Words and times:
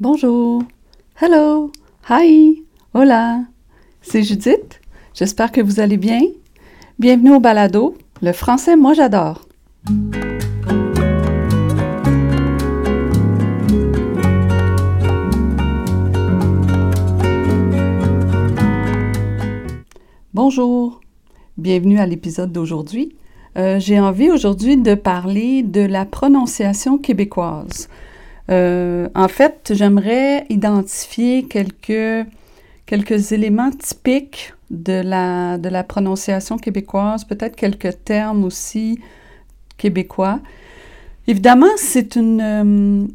Bonjour, 0.00 0.62
hello, 1.20 1.70
hi, 2.08 2.64
hola, 2.94 3.42
c'est 4.00 4.22
Judith. 4.22 4.80
J'espère 5.12 5.52
que 5.52 5.60
vous 5.60 5.78
allez 5.78 5.98
bien. 5.98 6.22
Bienvenue 6.98 7.34
au 7.34 7.38
balado. 7.38 7.98
Le 8.22 8.32
français, 8.32 8.76
moi 8.76 8.94
j'adore. 8.94 9.46
Bonjour, 20.32 21.02
bienvenue 21.58 21.98
à 21.98 22.06
l'épisode 22.06 22.52
d'aujourd'hui. 22.52 23.14
Euh, 23.58 23.78
j'ai 23.78 24.00
envie 24.00 24.30
aujourd'hui 24.30 24.78
de 24.78 24.94
parler 24.94 25.62
de 25.62 25.82
la 25.82 26.06
prononciation 26.06 26.96
québécoise. 26.96 27.90
Euh, 28.50 29.08
en 29.14 29.28
fait, 29.28 29.72
j'aimerais 29.74 30.44
identifier 30.48 31.44
quelques, 31.44 32.26
quelques 32.86 33.32
éléments 33.32 33.70
typiques 33.70 34.54
de 34.70 35.00
la, 35.04 35.58
de 35.58 35.68
la 35.68 35.84
prononciation 35.84 36.56
québécoise, 36.58 37.24
peut-être 37.24 37.56
quelques 37.56 38.04
termes 38.04 38.44
aussi 38.44 39.00
québécois. 39.76 40.40
Évidemment, 41.26 41.70
c'est 41.76 42.16
une, 42.16 42.40
euh, 42.40 43.06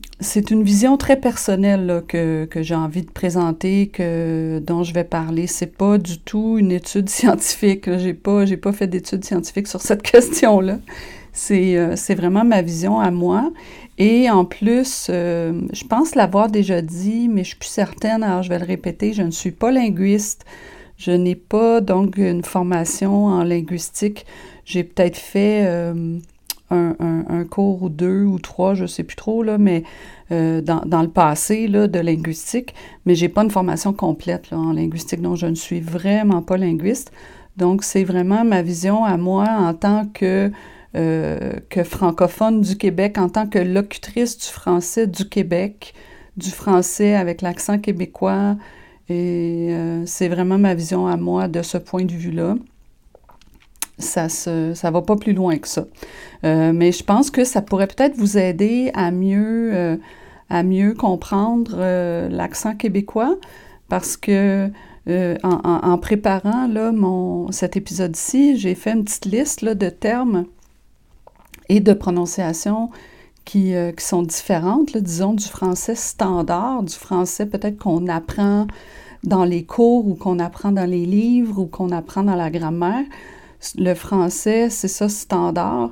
une 0.52 0.63
vision 0.63 0.95
très 0.95 1.20
personnelle 1.20 2.03
que, 2.08 2.45
que 2.45 2.61
j'ai 2.61 2.75
envie 2.75 3.02
de 3.02 3.11
présenter, 3.11 3.88
que, 3.88 4.61
dont 4.66 4.83
je 4.83 4.94
vais 4.94 5.03
parler. 5.03 5.47
C'est 5.47 5.75
pas 5.75 5.97
du 5.97 6.20
tout 6.20 6.58
une 6.58 6.72
étude 6.72 7.09
scientifique. 7.20 7.89
J'ai 7.97 8.13
pas, 8.13 8.45
pas 8.61 8.72
fait 8.72 8.88
d'études 8.88 9.25
scientifiques 9.25 9.67
sur 9.67 9.81
cette 9.81 10.02
question-là. 10.11 10.80
C'est, 11.33 11.75
euh, 11.75 11.97
c'est 11.97 12.16
vraiment 12.16 12.45
ma 12.45 12.61
vision 12.61 13.02
à 13.02 13.11
moi. 13.11 13.52
Et 13.98 14.30
en 14.30 14.44
plus, 14.44 15.08
euh, 15.09 15.62
je 15.72 15.85
pense 15.85 16.16
l'avoir 16.16 16.49
déjà 16.49 16.81
dit, 16.81 17.30
mais 17.30 17.44
je 17.44 17.49
suis 17.49 17.58
plus 17.58 17.70
certaine, 17.70 18.23
alors 18.23 18.44
je 18.44 18.49
vais 18.49 18.59
le 18.59 18.66
répéter, 18.66 19.13
je 19.13 19.22
ne 19.22 19.31
suis 19.31 19.52
pas 19.52 19.72
linguiste. 19.72 20.45
Je 20.97 21.11
n'ai 21.11 21.36
pas 21.36 21.81
donc 21.81 22.17
une 22.17 22.44
formation 22.44 23.25
en 23.25 23.44
linguistique. 23.44 24.25
J'ai 24.64 24.84
peut-être 24.84 25.17
fait 25.17 25.66
euh, 25.66 26.17
un, 26.69 27.45
cours 27.50 27.84
ou 27.84 27.89
deux 27.89 28.23
ou 28.23 28.39
trois, 28.39 28.73
je 28.73 28.84
ne 28.84 28.88
sais 28.88 29.03
plus 29.03 29.16
trop, 29.16 29.44
là, 29.44 29.58
mais 29.58 29.84
euh, 30.31 30.62
dans, 30.62 31.02
le 31.02 31.09
passé 31.09 31.67
là, 31.67 31.88
de 31.88 32.00
linguistique, 32.00 32.73
mais 33.06 33.14
j'ai 33.16 33.30
pas 33.30 33.44
une 33.44 33.52
formation 33.52 33.94
complète 33.94 34.52
en 34.52 34.72
linguistique, 34.72 35.22
donc 35.22 35.38
je 35.38 35.47
ne 35.47 35.56
suis 35.56 35.81
vraiment 35.81 36.41
pas 36.41 36.58
linguiste. 36.58 37.12
Donc, 37.58 37.84
c'est 37.84 38.03
vraiment 38.03 38.44
ma 38.44 38.62
vision 38.62 39.06
à 39.06 39.16
moi 39.17 39.45
en 39.47 39.73
tant 39.73 40.06
que 40.14 40.52
que 40.95 41.83
francophone 41.83 42.61
du 42.61 42.77
Québec, 42.77 43.17
en 43.17 43.27
tant 43.27 43.47
que 43.47 43.59
locutrice 43.59 44.38
du 44.38 44.47
français 44.47 45.07
du 45.07 45.27
Québec, 45.27 45.93
du 46.38 46.51
français 46.51 47.15
avec 47.15 47.41
l'accent 47.41 47.79
québécois. 47.79 48.55
Et 49.09 49.69
euh, 49.71 50.05
c'est 50.05 50.27
vraiment 50.27 50.57
ma 50.57 50.73
vision 50.73 51.07
à 51.07 51.17
moi 51.17 51.47
de 51.47 51.61
ce 51.61 51.77
point 51.77 52.05
de 52.05 52.11
vue-là. 52.11 52.55
Ça 53.97 54.27
ne 54.47 54.73
ça 54.73 54.91
va 54.91 55.01
pas 55.01 55.16
plus 55.16 55.33
loin 55.33 55.57
que 55.57 55.67
ça. 55.67 55.85
Euh, 56.43 56.73
mais 56.73 56.91
je 56.91 57.03
pense 57.03 57.31
que 57.31 57.45
ça 57.45 57.61
pourrait 57.61 57.88
peut-être 57.88 58.17
vous 58.17 58.38
aider 58.38 58.91
à 58.93 59.11
mieux, 59.11 59.99
comprendre 60.97 61.77
l'accent 62.29 62.75
québécois 62.75 63.38
parce 63.88 64.17
que 64.17 64.69
en, 65.07 65.97
préparant 65.99 66.67
là, 66.67 66.91
cet 67.51 67.77
épisode-ci, 67.77 68.57
j'ai 68.57 68.75
fait 68.75 68.91
une 68.91 69.05
petite 69.05 69.25
liste 69.27 69.63
de 69.63 69.89
termes 69.89 70.45
et 71.69 71.80
de 71.80 71.94
prononciation 71.94 72.89
qui, 73.45 73.75
euh, 73.75 73.91
qui 73.91 74.03
sont 74.03 74.23
différentes, 74.23 74.97
disons, 74.97 75.33
du 75.33 75.45
français 75.45 75.95
standard, 75.95 76.83
du 76.83 76.94
français 76.94 77.45
peut-être 77.45 77.77
qu'on 77.77 78.07
apprend 78.07 78.67
dans 79.23 79.45
les 79.45 79.63
cours 79.63 80.07
ou 80.07 80.16
qu'on 80.16 80.39
apprend 80.39 80.72
dans 80.72 80.89
les 80.89 81.05
livres 81.05 81.59
ou 81.59 81.66
qu'on 81.66 81.91
apprend 81.91 82.23
dans 82.23 82.35
la 82.35 82.49
grammaire. 82.49 83.05
Le 83.77 83.94
français, 83.94 84.69
c'est 84.69 84.88
ça, 84.88 85.09
standard, 85.09 85.91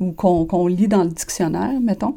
ou 0.00 0.12
qu'on 0.12 0.66
lit 0.66 0.88
dans 0.88 1.04
le 1.04 1.10
dictionnaire, 1.10 1.80
mettons. 1.80 2.16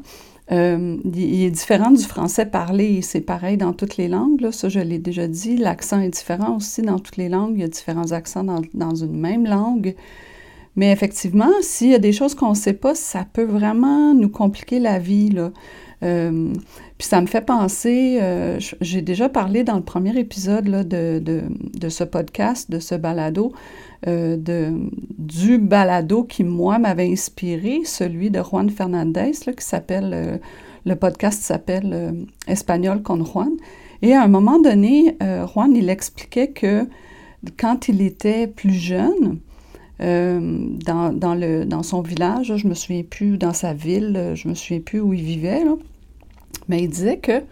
Euh, 0.52 0.96
il 1.04 1.44
est 1.44 1.50
différent 1.50 1.92
du 1.92 2.02
français 2.02 2.44
parlé, 2.44 3.02
c'est 3.02 3.20
pareil 3.20 3.56
dans 3.56 3.72
toutes 3.72 3.96
les 3.96 4.08
langues, 4.08 4.50
ça 4.50 4.68
je 4.68 4.80
l'ai 4.80 4.98
déjà 4.98 5.28
dit. 5.28 5.56
L'accent 5.56 6.00
est 6.00 6.08
différent 6.08 6.56
aussi 6.56 6.82
dans 6.82 6.98
toutes 6.98 7.18
les 7.18 7.28
langues, 7.28 7.52
il 7.54 7.60
y 7.60 7.64
a 7.64 7.68
différents 7.68 8.10
accents 8.10 8.42
dans, 8.42 8.60
dans 8.74 8.94
une 8.94 9.18
même 9.18 9.46
langue. 9.46 9.94
Mais 10.76 10.92
effectivement, 10.92 11.50
s'il 11.62 11.90
y 11.90 11.94
a 11.94 11.98
des 11.98 12.12
choses 12.12 12.34
qu'on 12.34 12.50
ne 12.50 12.54
sait 12.54 12.74
pas, 12.74 12.94
ça 12.94 13.26
peut 13.30 13.44
vraiment 13.44 14.14
nous 14.14 14.28
compliquer 14.28 14.78
la 14.78 14.98
vie. 14.98 15.30
Là. 15.30 15.50
Euh, 16.02 16.52
puis 16.96 17.06
ça 17.06 17.20
me 17.20 17.26
fait 17.26 17.42
penser, 17.42 18.18
euh, 18.20 18.58
j'ai 18.80 19.02
déjà 19.02 19.28
parlé 19.28 19.64
dans 19.64 19.76
le 19.76 19.82
premier 19.82 20.18
épisode 20.18 20.68
là, 20.68 20.84
de, 20.84 21.20
de, 21.22 21.88
ce 21.88 22.04
podcast, 22.04 22.70
de 22.70 22.78
ce 22.78 22.94
balado, 22.94 23.52
euh, 24.06 24.36
de, 24.36 24.72
du 25.18 25.58
balado 25.58 26.24
qui, 26.24 26.44
moi, 26.44 26.78
m'avait 26.78 27.10
inspiré, 27.10 27.80
celui 27.84 28.30
de 28.30 28.42
Juan 28.42 28.70
Fernandez, 28.70 29.32
là, 29.46 29.52
qui 29.52 29.64
s'appelle, 29.64 30.40
le 30.86 30.96
podcast 30.96 31.42
s'appelle 31.42 32.26
Espagnol 32.46 33.02
con 33.02 33.24
Juan. 33.24 33.52
Et 34.02 34.14
à 34.14 34.22
un 34.22 34.28
moment 34.28 34.58
donné, 34.58 35.16
Juan, 35.52 35.74
il 35.76 35.90
expliquait 35.90 36.48
que 36.48 36.86
quand 37.58 37.88
il 37.88 38.00
était 38.00 38.46
plus 38.46 38.72
jeune, 38.72 39.40
dans, 40.00 41.12
dans, 41.12 41.34
le, 41.34 41.64
dans 41.66 41.82
son 41.82 42.00
village, 42.00 42.56
je 42.56 42.66
me 42.66 42.74
souviens 42.74 43.02
plus, 43.02 43.36
dans 43.36 43.52
sa 43.52 43.74
ville, 43.74 44.32
je 44.34 44.48
me 44.48 44.54
souviens 44.54 44.80
plus 44.80 45.00
où 45.00 45.12
il 45.12 45.22
vivait, 45.22 45.62
mais 46.68 46.82
il 46.82 46.88
disait 46.88 47.18
que 47.18 47.42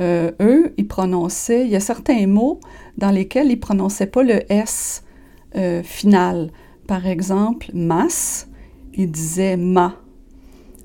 euh, 0.00 0.30
eux, 0.40 0.72
ils 0.78 0.86
prononçaient, 0.86 1.64
il 1.64 1.70
y 1.70 1.76
a 1.76 1.80
certains 1.80 2.26
mots 2.26 2.60
dans 2.96 3.10
lesquels 3.10 3.50
ils 3.50 3.60
prononçaient 3.60 4.06
pas 4.06 4.22
le 4.22 4.50
S 4.52 5.04
euh, 5.56 5.82
final. 5.82 6.50
Par 6.86 7.06
exemple, 7.06 7.70
masse, 7.74 8.48
il 8.94 9.10
disait 9.10 9.56
ma. 9.56 9.96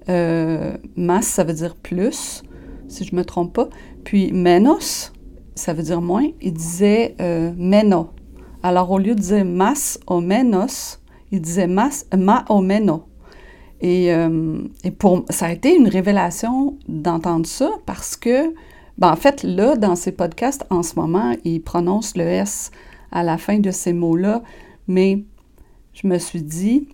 masse, 0.08 1.28
ça 1.28 1.44
veut 1.44 1.54
dire 1.54 1.76
plus, 1.76 2.44
si 2.88 3.06
je 3.06 3.14
ne 3.14 3.20
me 3.20 3.26
trompe 3.26 3.54
pas. 3.54 3.70
Puis 4.04 4.32
menos, 4.34 5.14
ça 5.56 5.74
veut 5.74 5.84
dire 5.84 6.02
moins, 6.02 6.28
il 6.42 6.54
disait 6.54 7.16
meno. 7.20 8.10
Alors, 8.68 8.90
au 8.90 8.98
lieu 8.98 9.14
de 9.14 9.22
dire 9.22 9.46
mas 9.46 10.00
o 10.08 10.22
menos, 10.22 11.00
il 11.32 11.40
disait 11.40 11.68
mas, 11.68 12.08
ma 12.18 12.46
o 12.50 12.62
menos. 12.62 13.04
Et, 13.80 14.12
euh, 14.12 14.58
et, 14.84 14.90
pour, 14.90 15.24
ça 15.30 15.46
a 15.46 15.52
été 15.52 15.76
une 15.76 15.88
révélation 15.88 16.76
d'entendre 16.88 17.46
ça 17.46 17.70
parce 17.86 18.16
que, 18.16 18.56
ben 18.98 19.12
en 19.12 19.16
fait, 19.16 19.44
là, 19.44 19.76
dans 19.76 19.96
ses 19.96 20.14
podcasts, 20.14 20.66
en 20.72 20.82
ce 20.82 20.96
moment, 20.96 21.36
il 21.44 21.62
prononce 21.62 22.18
le 22.18 22.24
S 22.24 22.72
à 23.12 23.22
la 23.22 23.38
fin 23.38 23.60
de 23.60 23.70
ces 23.70 23.94
mots-là, 23.94 24.42
mais 24.88 25.26
je 25.94 26.08
me 26.08 26.18
suis 26.18 26.42
dit, 26.42 26.88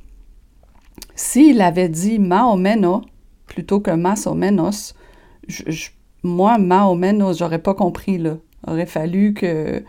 s'il 1.15 1.61
avait 1.61 1.87
dit 1.87 2.19
ma 2.19 2.47
o 2.47 2.57
menos 2.57 3.01
plutôt 3.47 3.79
que 3.79 3.91
mas 3.91 4.27
o 4.27 4.33
menos, 4.33 4.93
moi, 6.21 6.57
ma 6.57 6.87
o 6.87 6.95
menos, 6.95 7.37
j'aurais 7.37 7.63
pas 7.63 7.75
compris, 7.75 8.17
là. 8.17 8.35
Aurait 8.67 8.85
fallu 8.85 9.33
que 9.33 9.85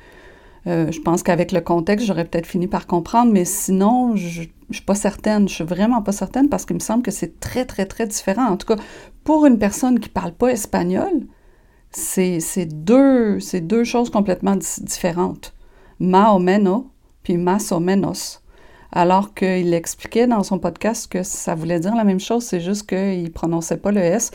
euh, 0.67 0.93
je 0.93 1.01
pense 1.01 1.23
qu'avec 1.23 1.53
le 1.53 1.61
contexte, 1.61 2.07
j'aurais 2.07 2.25
peut-être 2.25 2.47
fini 2.47 2.69
par 2.69 2.87
comprendre, 2.87 3.33
mais 3.33 3.45
sinon, 3.45 4.15
je 4.17 4.43
ne 4.43 4.75
suis 4.75 4.85
pas 4.85 4.95
certaine. 4.95 5.49
Je 5.49 5.55
suis 5.55 5.65
vraiment 5.65 6.03
pas 6.03 6.13
certaine 6.13 6.49
parce 6.49 6.65
qu'il 6.65 6.75
me 6.75 6.81
semble 6.81 7.03
que 7.03 7.11
c'est 7.11 7.41
très, 7.41 7.65
très, 7.65 7.87
très 7.87 8.07
différent. 8.07 8.47
En 8.47 8.57
tout 8.57 8.67
cas, 8.67 8.77
pour 9.25 9.47
une 9.47 9.59
personne 9.59 9.99
qui 9.99 10.09
ne 10.09 10.13
parle 10.15 10.33
pas 10.33 10.49
espagnol, 10.49 11.27
c'est 11.91 12.67
deux, 12.67 13.39
deux 13.61 13.85
choses 13.85 14.11
complètement 14.11 14.57
différentes. 14.57 15.55
Ma 15.99 16.33
o 16.33 16.39
menos, 16.39 16.87
puis 17.23 17.37
más 17.37 17.73
o 17.73 17.81
menos. 17.81 18.41
Alors 18.93 19.35
qu'il 19.35 19.73
expliquait 19.75 20.27
dans 20.27 20.43
son 20.43 20.59
podcast 20.59 21.11
que 21.11 21.23
ça 21.23 21.55
voulait 21.55 21.81
dire 21.81 21.95
la 21.95 22.05
même 22.05 22.21
chose, 22.21 22.45
c'est 22.45 22.61
juste 22.61 22.89
qu'il 22.89 23.25
ne 23.25 23.29
prononçait 23.29 23.79
pas 23.79 23.91
le 23.91 24.01
S. 24.01 24.31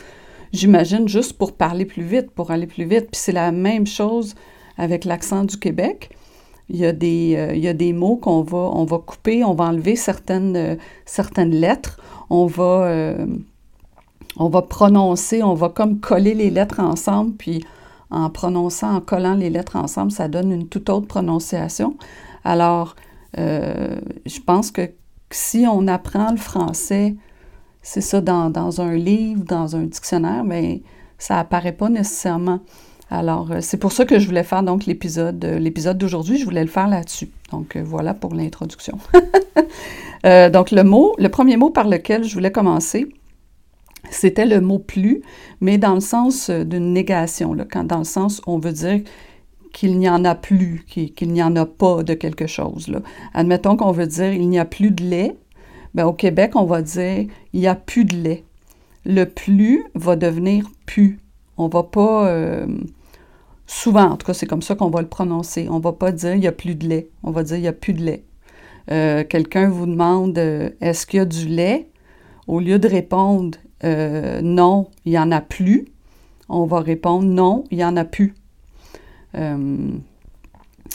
J'imagine 0.52 1.08
juste 1.08 1.34
pour 1.38 1.52
parler 1.52 1.84
plus 1.84 2.02
vite, 2.02 2.30
pour 2.30 2.50
aller 2.50 2.66
plus 2.66 2.84
vite. 2.84 3.10
Puis 3.12 3.20
c'est 3.20 3.32
la 3.32 3.52
même 3.52 3.86
chose 3.86 4.34
avec 4.78 5.04
l'accent 5.04 5.44
du 5.44 5.58
Québec. 5.58 6.10
Il 6.70 6.76
y 6.76 6.86
a 6.86 6.92
des, 6.92 7.34
euh, 7.36 7.94
mots 7.94 8.16
qu'on 8.16 8.42
va, 8.42 8.98
couper, 8.98 9.42
on 9.42 9.54
va 9.54 9.64
enlever 9.64 9.96
certaines, 9.96 10.56
euh, 10.56 11.44
lettres, 11.44 11.98
on 12.30 12.46
va, 12.46 12.84
euh, 12.86 13.26
on 14.36 14.48
va 14.48 14.62
prononcer, 14.62 15.42
on 15.42 15.54
va 15.54 15.70
comme 15.70 15.98
coller 15.98 16.34
les 16.34 16.50
lettres 16.50 16.80
ensemble, 16.80 17.32
puis 17.36 17.64
en 18.10 18.28
prononçant, 18.30 18.96
en 18.96 19.00
collant 19.00 19.34
les 19.34 19.50
lettres 19.50 19.76
ensemble, 19.76 20.12
ça 20.12 20.28
donne 20.28 20.52
une 20.52 20.68
toute 20.68 20.88
autre 20.90 21.06
prononciation. 21.06 21.96
Alors, 22.44 22.96
je 23.36 24.40
pense 24.44 24.70
que 24.70 24.90
si 25.30 25.66
on 25.70 25.86
apprend 25.86 26.30
le 26.30 26.38
français, 26.38 27.16
c'est 27.82 28.00
ça, 28.00 28.20
dans, 28.20 28.50
dans, 28.50 28.80
un 28.80 28.94
livre, 28.94 29.44
dans 29.44 29.76
un 29.76 29.84
dictionnaire, 29.84 30.44
mais 30.44 30.82
ça 31.18 31.38
apparaît 31.38 31.72
pas 31.72 31.88
nécessairement. 31.88 32.60
Alors, 33.10 33.50
euh, 33.50 33.58
c'est 33.60 33.78
pour 33.78 33.92
ça 33.92 34.04
que 34.04 34.18
je 34.18 34.26
voulais 34.26 34.42
faire 34.42 34.62
donc 34.62 34.86
l'épisode, 34.86 35.42
euh, 35.44 35.58
l'épisode 35.58 35.96
d'aujourd'hui, 35.96 36.38
je 36.38 36.44
voulais 36.44 36.62
le 36.62 36.70
faire 36.70 36.88
là-dessus. 36.88 37.30
Donc, 37.50 37.76
euh, 37.76 37.82
voilà 37.82 38.12
pour 38.12 38.34
l'introduction. 38.34 38.98
donc, 40.24 40.70
le 40.70 40.82
mot, 40.82 41.14
le 41.18 41.28
premier 41.28 41.56
mot 41.56 41.70
par 41.70 41.88
lequel 41.88 42.24
je 42.24 42.34
voulais 42.34 42.52
commencer, 42.52 43.08
c'était 44.10 44.46
le 44.46 44.60
mot 44.60 44.78
plus, 44.78 45.22
mais 45.60 45.78
dans 45.78 45.94
le 45.94 46.00
sens 46.00 46.50
d'une 46.50 46.92
négation, 46.92 47.54
là, 47.54 47.64
dans 47.84 47.98
le 47.98 48.04
sens 48.04 48.42
on 48.46 48.58
veut 48.58 48.72
dire 48.72 49.00
qu'il 49.72 49.98
n'y 49.98 50.08
en 50.08 50.24
a 50.24 50.34
plus, 50.34 50.84
qu'il 50.86 51.32
n'y 51.32 51.42
en 51.42 51.54
a 51.56 51.66
pas 51.66 52.02
de 52.02 52.14
quelque 52.14 52.46
chose. 52.46 52.88
Là. 52.88 53.00
Admettons 53.34 53.76
qu'on 53.76 53.92
veut 53.92 54.06
dire 54.06 54.32
il 54.32 54.48
n'y 54.48 54.58
a 54.58 54.64
plus 54.64 54.90
de 54.90 55.04
lait. 55.04 55.36
Bien, 55.94 56.06
au 56.06 56.12
Québec, 56.12 56.52
on 56.54 56.64
va 56.64 56.82
dire 56.82 57.26
il 57.52 57.60
n'y 57.60 57.66
a 57.66 57.74
plus 57.74 58.04
de 58.04 58.16
lait. 58.16 58.44
Le 59.04 59.24
plus 59.24 59.84
va 59.94 60.16
devenir 60.16 60.70
pu. 60.86 61.18
On 61.58 61.68
va 61.68 61.82
pas. 61.82 62.66
Souvent, 63.68 64.10
en 64.10 64.16
tout 64.16 64.26
cas, 64.26 64.34
c'est 64.34 64.46
comme 64.46 64.62
ça 64.62 64.74
qu'on 64.74 64.90
va 64.90 65.00
le 65.00 65.08
prononcer. 65.08 65.68
On 65.70 65.78
va 65.78 65.92
pas 65.92 66.10
dire 66.10 66.34
il 66.34 66.40
n'y 66.40 66.48
a 66.48 66.52
plus 66.52 66.74
de 66.74 66.88
lait. 66.88 67.10
On 67.22 67.30
va 67.30 67.44
dire 67.44 67.56
il 67.56 67.62
n'y 67.62 67.68
a 67.68 67.72
plus 67.72 67.92
de 67.92 68.02
lait. 68.02 68.24
Euh, 68.90 69.22
quelqu'un 69.22 69.68
vous 69.68 69.86
demande 69.86 70.36
euh, 70.38 70.70
est-ce 70.80 71.06
qu'il 71.06 71.18
y 71.18 71.20
a 71.20 71.24
du 71.24 71.46
lait? 71.46 71.88
Au 72.48 72.58
lieu 72.58 72.80
de 72.80 72.88
répondre 72.88 73.56
non, 73.84 74.88
il 75.04 75.12
n'y 75.12 75.18
en 75.20 75.30
a 75.30 75.40
plus, 75.40 75.86
on 76.48 76.66
va 76.66 76.80
répondre 76.80 77.26
non, 77.26 77.62
il 77.70 77.76
n'y 77.76 77.84
en 77.84 77.96
a 77.96 78.04
plus. 78.04 78.34
Euh, 79.36 79.90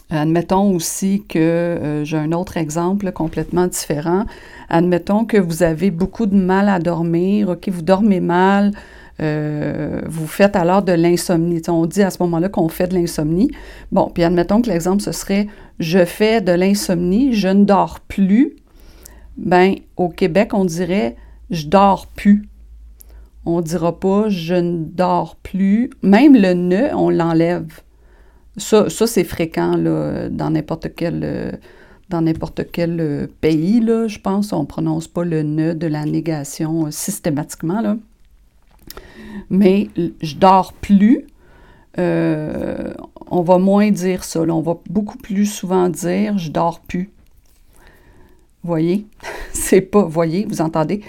admettons 0.09 0.75
aussi 0.75 1.23
que 1.27 1.39
euh, 1.39 2.05
j'ai 2.05 2.17
un 2.17 2.31
autre 2.31 2.57
exemple 2.57 3.11
complètement 3.11 3.67
différent. 3.67 4.25
Admettons 4.69 5.25
que 5.25 5.37
vous 5.37 5.63
avez 5.63 5.91
beaucoup 5.91 6.25
de 6.25 6.35
mal 6.35 6.69
à 6.69 6.79
dormir, 6.79 7.49
OK, 7.49 7.69
vous 7.69 7.81
dormez 7.81 8.19
mal, 8.19 8.71
euh, 9.21 10.01
vous 10.07 10.27
faites 10.27 10.55
alors 10.55 10.81
de 10.81 10.91
l'insomnie. 10.91 11.61
On 11.67 11.85
dit 11.85 12.01
à 12.01 12.09
ce 12.09 12.17
moment-là 12.23 12.49
qu'on 12.49 12.67
fait 12.67 12.87
de 12.87 12.95
l'insomnie. 12.95 13.51
Bon, 13.91 14.09
puis 14.13 14.23
admettons 14.23 14.61
que 14.61 14.69
l'exemple, 14.69 15.01
ce 15.01 15.11
serait 15.11 15.47
je 15.79 16.03
fais 16.05 16.41
de 16.41 16.51
l'insomnie, 16.51 17.33
je 17.33 17.47
ne 17.47 17.63
dors 17.63 17.99
plus. 17.99 18.55
Ben, 19.37 19.75
au 19.97 20.09
Québec, 20.09 20.51
on 20.53 20.65
dirait 20.65 21.15
je 21.49 21.67
dors 21.67 22.07
plus. 22.07 22.47
On 23.45 23.57
ne 23.57 23.63
dira 23.63 23.99
pas 23.99 24.29
je 24.29 24.55
ne 24.55 24.83
dors 24.83 25.35
plus. 25.35 25.89
Même 26.01 26.35
le 26.35 26.53
ne, 26.53 26.93
on 26.95 27.09
l'enlève. 27.09 27.81
Ça, 28.57 28.87
c'est 28.89 29.23
fréquent 29.23 29.75
là, 29.77 30.29
dans 30.29 30.51
n'importe 30.51 30.89
quel, 30.95 31.21
euh, 31.23 31.51
dans 32.09 32.21
n'importe 32.21 32.71
quel 32.71 32.99
euh, 32.99 33.27
pays, 33.41 33.79
là, 33.79 34.07
je 34.07 34.19
pense. 34.19 34.53
On 34.53 34.61
ne 34.61 34.67
prononce 34.67 35.07
pas 35.07 35.23
le 35.23 35.41
ne 35.41 35.73
de 35.73 35.87
la 35.87 36.05
négation 36.05 36.91
systématiquement. 36.91 37.81
Là. 37.81 37.97
Mais 39.49 39.89
je 40.21 40.35
dors 40.35 40.73
plus. 40.73 41.25
on 41.97 43.41
va 43.41 43.57
moins 43.57 43.91
dire 43.91 44.23
ça. 44.23 44.41
On 44.41 44.61
va 44.61 44.77
beaucoup 44.89 45.17
plus 45.17 45.45
souvent 45.45 45.89
dire 45.89 46.37
je 46.37 46.51
dors 46.51 46.79
plus. 46.79 47.09
Voyez, 48.63 49.05
c'est 49.53 49.81
pas, 49.81 50.03
voyez, 50.03 50.45
vous 50.45 50.61
entendez, 50.61 51.01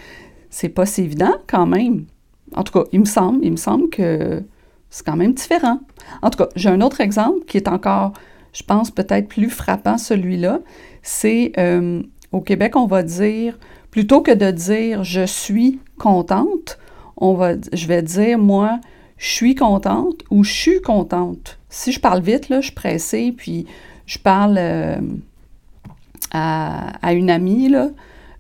c'est 0.51 0.69
pas 0.69 0.87
si 0.87 1.03
évident 1.03 1.35
quand 1.47 1.67
même. 1.67 2.07
En 2.55 2.63
tout 2.63 2.73
cas, 2.73 2.85
il 2.93 3.01
me 3.01 3.05
semble, 3.05 3.45
il 3.45 3.53
me 3.53 3.57
semble 3.57 3.89
que 3.91 4.43
c'est 4.91 5.05
quand 5.05 5.17
même 5.17 5.35
différent. 5.35 5.81
En 6.23 6.31
tout 6.31 6.39
cas, 6.39 6.49
j'ai 6.55 6.69
un 6.69 6.81
autre 6.81 7.01
exemple 7.01 7.45
qui 7.47 7.57
est 7.57 7.69
encore, 7.69 8.13
je 8.53 8.63
pense, 8.63 8.91
peut-être 8.91 9.29
plus 9.29 9.51
frappant, 9.51 9.99
celui-là. 9.99 10.61
C'est 11.03 11.53
euh, 11.59 12.03
au 12.33 12.41
Québec, 12.41 12.77
on 12.77 12.87
va 12.87 13.03
dire, 13.03 13.59
plutôt 13.91 14.21
que 14.21 14.31
de 14.31 14.51
dire 14.51 15.03
je 15.03 15.27
suis 15.27 15.81
contente, 15.99 16.79
on 17.17 17.35
va, 17.35 17.55
je 17.73 17.87
vais 17.87 18.03
dire 18.03 18.39
moi, 18.39 18.81
je 19.17 19.27
suis 19.27 19.55
contente 19.55 20.23
ou 20.31 20.45
je 20.45 20.53
suis 20.53 20.81
contente. 20.81 21.59
Si 21.69 21.93
je 21.93 22.01
parle 22.01 22.23
vite, 22.23 22.49
là, 22.49 22.61
je 22.61 22.67
suis 22.67 22.75
pressée, 22.75 23.33
puis 23.37 23.67
je 24.07 24.19
parle 24.19 24.57
euh, 24.59 25.01
à, 26.33 27.13
une 27.13 27.31
amie, 27.31 27.69
là, 27.69 27.91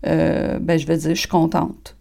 euh, 0.07 0.59
ben, 0.59 0.79
je 0.79 0.87
vais 0.87 0.97
dire 0.97 1.15
je 1.15 1.21
suis 1.21 1.29
contente. 1.29 1.97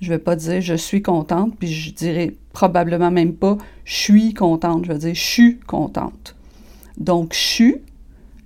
Je 0.00 0.10
ne 0.10 0.16
vais 0.16 0.22
pas 0.22 0.36
dire 0.36 0.60
je 0.60 0.74
suis 0.74 1.02
contente, 1.02 1.56
puis 1.58 1.68
je 1.72 1.92
dirais 1.92 2.34
probablement 2.52 3.10
même 3.10 3.34
pas 3.34 3.56
je 3.84 3.94
suis 3.94 4.34
contente. 4.34 4.84
Je 4.84 4.92
vais 4.92 4.98
dire 4.98 5.14
je 5.14 5.20
suis 5.20 5.58
contente. 5.58 6.36
Donc, 6.98 7.34
je 7.34 7.38
suis, 7.38 7.76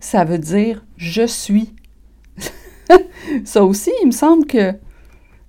ça 0.00 0.24
veut 0.24 0.38
dire 0.38 0.84
je 0.96 1.26
suis. 1.26 1.74
ça 3.44 3.64
aussi, 3.64 3.90
il 4.02 4.06
me 4.06 4.12
semble 4.12 4.46
que 4.46 4.74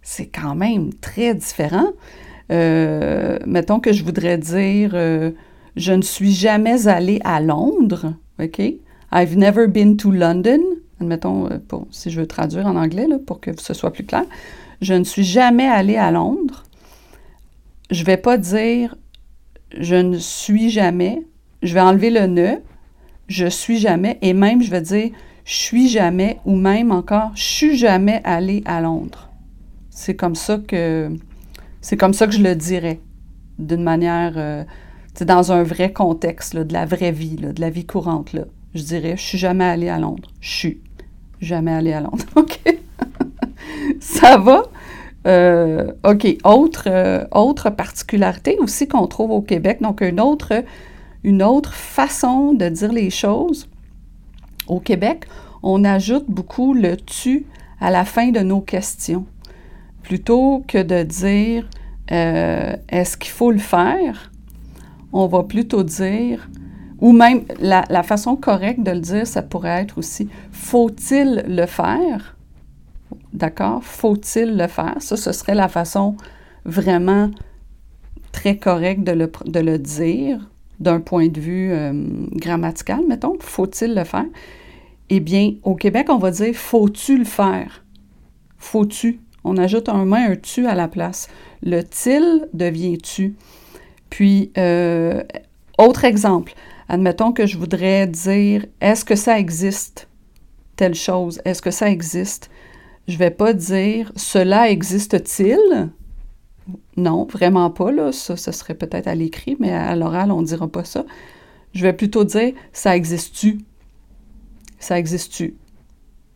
c'est 0.01 0.27
quand 0.27 0.55
même 0.55 0.93
très 0.93 1.35
différent. 1.35 1.91
Euh, 2.51 3.37
mettons 3.45 3.79
que 3.79 3.93
je 3.93 4.03
voudrais 4.03 4.37
dire 4.37 4.91
euh, 4.93 5.31
je 5.75 5.93
ne 5.93 6.01
suis 6.01 6.33
jamais 6.33 6.87
allée 6.87 7.19
à 7.23 7.39
Londres. 7.39 8.13
OK? 8.41 8.59
I've 9.13 9.37
never 9.37 9.67
been 9.67 9.97
to 9.97 10.11
London. 10.11 10.59
Admettons, 10.99 11.47
euh, 11.47 11.57
pour, 11.65 11.87
si 11.91 12.09
je 12.09 12.19
veux 12.19 12.27
traduire 12.27 12.67
en 12.67 12.75
anglais 12.75 13.07
là, 13.07 13.17
pour 13.25 13.39
que 13.39 13.51
ce 13.59 13.73
soit 13.73 13.93
plus 13.93 14.05
clair. 14.05 14.25
Je 14.81 14.93
ne 14.93 15.03
suis 15.03 15.23
jamais 15.23 15.67
allée 15.67 15.97
à 15.97 16.11
Londres. 16.11 16.63
Je 17.89 18.01
ne 18.01 18.05
vais 18.05 18.17
pas 18.17 18.37
dire 18.37 18.95
je 19.77 19.95
ne 19.95 20.17
suis 20.17 20.69
jamais. 20.69 21.23
Je 21.63 21.73
vais 21.73 21.81
enlever 21.81 22.09
le 22.09 22.25
ne. 22.25 22.55
Je 23.27 23.45
suis 23.45 23.77
jamais. 23.77 24.17
Et 24.21 24.33
même, 24.33 24.61
je 24.61 24.71
vais 24.71 24.81
dire 24.81 25.11
je 25.45 25.55
suis 25.55 25.87
jamais 25.87 26.39
ou 26.45 26.55
même 26.55 26.91
encore 26.91 27.31
je 27.35 27.43
suis 27.43 27.77
jamais 27.77 28.21
allée 28.23 28.61
à 28.65 28.81
Londres. 28.81 29.30
C'est 30.01 30.15
comme 30.15 30.33
ça 30.33 30.57
que 30.57 31.11
c'est 31.79 31.95
comme 31.95 32.15
ça 32.15 32.25
que 32.25 32.33
je 32.33 32.41
le 32.41 32.55
dirais 32.55 32.99
d'une 33.59 33.83
manière 33.83 34.33
euh, 34.35 34.63
dans 35.21 35.51
un 35.51 35.61
vrai 35.61 35.93
contexte 35.93 36.55
de 36.55 36.73
la 36.73 36.87
vraie 36.87 37.11
vie, 37.11 37.35
de 37.35 37.61
la 37.61 37.69
vie 37.69 37.85
courante. 37.85 38.35
Je 38.73 38.81
dirais 38.81 39.15
je 39.15 39.21
suis 39.21 39.37
jamais 39.37 39.65
allée 39.65 39.89
à 39.89 39.99
Londres. 39.99 40.27
Je 40.39 40.49
suis 40.49 40.81
jamais 41.39 41.71
allée 41.71 41.93
à 41.93 42.01
Londres. 42.01 42.25
OK? 42.35 42.59
Ça 43.99 44.39
va? 44.39 44.63
Euh, 45.27 45.91
OK. 46.03 46.35
Autre, 46.45 46.85
euh, 46.87 47.23
autre 47.31 47.69
particularité 47.69 48.57
aussi 48.57 48.87
qu'on 48.87 49.05
trouve 49.05 49.29
au 49.29 49.43
Québec, 49.43 49.83
donc 49.83 50.01
une 50.01 50.19
autre, 50.19 50.63
une 51.23 51.43
autre 51.43 51.75
façon 51.75 52.53
de 52.53 52.67
dire 52.69 52.91
les 52.91 53.11
choses. 53.11 53.69
Au 54.67 54.79
Québec, 54.79 55.25
on 55.61 55.83
ajoute 55.83 56.25
beaucoup 56.27 56.73
le 56.73 56.97
tu 56.97 57.45
à 57.79 57.91
la 57.91 58.03
fin 58.03 58.31
de 58.31 58.39
nos 58.39 58.61
questions. 58.61 59.27
Plutôt 60.03 60.63
que 60.67 60.81
de 60.81 61.03
dire 61.03 61.69
euh, 62.11 62.75
est-ce 62.89 63.17
qu'il 63.17 63.31
faut 63.31 63.51
le 63.51 63.59
faire, 63.59 64.31
on 65.13 65.27
va 65.27 65.43
plutôt 65.43 65.83
dire, 65.83 66.49
ou 66.99 67.11
même 67.11 67.43
la, 67.59 67.83
la 67.89 68.03
façon 68.03 68.35
correcte 68.35 68.83
de 68.83 68.91
le 68.91 68.99
dire, 68.99 69.27
ça 69.27 69.41
pourrait 69.41 69.81
être 69.81 69.97
aussi 69.97 70.29
faut-il 70.51 71.43
le 71.47 71.65
faire? 71.65 72.35
D'accord? 73.33 73.83
Faut-il 73.83 74.57
le 74.57 74.67
faire? 74.67 74.95
Ça, 74.99 75.17
ce 75.17 75.31
serait 75.31 75.55
la 75.55 75.67
façon 75.67 76.15
vraiment 76.65 77.31
très 78.31 78.57
correcte 78.57 79.03
de 79.03 79.11
le, 79.59 79.77
dire 79.77 80.49
d'un 80.79 80.99
point 80.99 81.27
de 81.27 81.39
vue 81.39 81.71
euh, 81.71 81.91
grammatical, 82.33 83.01
mettons. 83.07 83.37
Faut-il 83.39 83.93
le 83.93 84.03
faire? 84.03 84.25
Eh 85.09 85.19
bien, 85.19 85.53
au 85.63 85.75
Québec, 85.75 86.07
on 86.09 86.17
va 86.17 86.31
dire 86.31 86.55
faut-tu 86.55 87.17
le 87.17 87.25
faire? 87.25 87.83
Faut-tu? 88.57 89.19
On 89.43 89.57
ajoute 89.57 89.89
un 89.89 90.05
main, 90.05 90.31
un 90.31 90.35
tu 90.35 90.67
à 90.67 90.75
la 90.75 90.87
place. 90.87 91.27
Le 91.63 91.81
til 91.81 92.47
devient 92.53 92.97
tu. 92.97 93.35
Puis, 94.09 94.51
euh, 94.57 95.23
autre 95.77 96.05
exemple. 96.05 96.53
Admettons 96.89 97.31
que 97.31 97.47
je 97.47 97.57
voudrais 97.57 98.05
dire 98.07 98.65
est-ce 98.81 99.05
que 99.05 99.15
ça 99.15 99.39
existe? 99.39 100.07
Telle 100.75 100.95
chose? 100.95 101.41
Est-ce 101.45 101.61
que 101.61 101.71
ça 101.71 101.89
existe? 101.89 102.49
Je 103.07 103.13
ne 103.13 103.19
vais 103.19 103.31
pas 103.31 103.53
dire 103.53 104.11
cela 104.15 104.69
existe-t-il? 104.69 105.89
Non, 106.97 107.25
vraiment 107.25 107.69
pas, 107.69 107.91
là. 107.91 108.11
Ça, 108.11 108.35
ce 108.35 108.51
serait 108.51 108.75
peut-être 108.75 109.07
à 109.07 109.15
l'écrit, 109.15 109.57
mais 109.59 109.71
à 109.71 109.95
l'oral, 109.95 110.31
on 110.31 110.41
ne 110.41 110.45
dira 110.45 110.67
pas 110.67 110.83
ça. 110.83 111.05
Je 111.73 111.83
vais 111.83 111.93
plutôt 111.93 112.23
dire 112.23 112.53
ça 112.73 112.95
existe-tu? 112.95 113.59
Ça 114.79 114.99
existe-tu? 114.99 115.55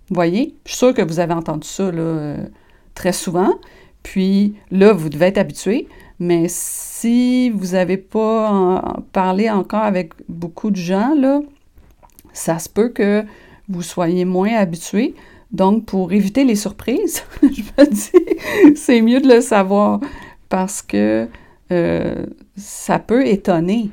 Voyez? 0.09 0.55
Je 0.65 0.71
suis 0.71 0.77
sûre 0.77 0.93
que 0.93 1.01
vous 1.01 1.19
avez 1.19 1.33
entendu 1.33 1.67
ça 1.67 1.91
là, 1.91 2.01
euh, 2.01 2.45
très 2.95 3.13
souvent. 3.13 3.53
Puis 4.03 4.55
là, 4.71 4.93
vous 4.93 5.09
devez 5.09 5.27
être 5.27 5.37
habitué. 5.37 5.87
Mais 6.19 6.45
si 6.47 7.49
vous 7.49 7.73
n'avez 7.73 7.97
pas 7.97 9.03
parlé 9.11 9.49
encore 9.49 9.83
avec 9.83 10.13
beaucoup 10.29 10.71
de 10.71 10.77
gens, 10.77 11.13
là, 11.15 11.41
ça 12.33 12.59
se 12.59 12.69
peut 12.69 12.89
que 12.89 13.23
vous 13.67 13.81
soyez 13.81 14.25
moins 14.25 14.53
habitué. 14.55 15.15
Donc, 15.51 15.85
pour 15.85 16.11
éviter 16.11 16.43
les 16.43 16.55
surprises, 16.55 17.23
je 17.41 17.47
me 17.47 17.89
dis, 17.89 18.75
c'est 18.75 19.01
mieux 19.01 19.21
de 19.21 19.27
le 19.27 19.41
savoir 19.41 19.99
parce 20.49 20.81
que 20.81 21.27
euh, 21.71 22.25
ça 22.55 22.99
peut 22.99 23.25
étonner, 23.25 23.89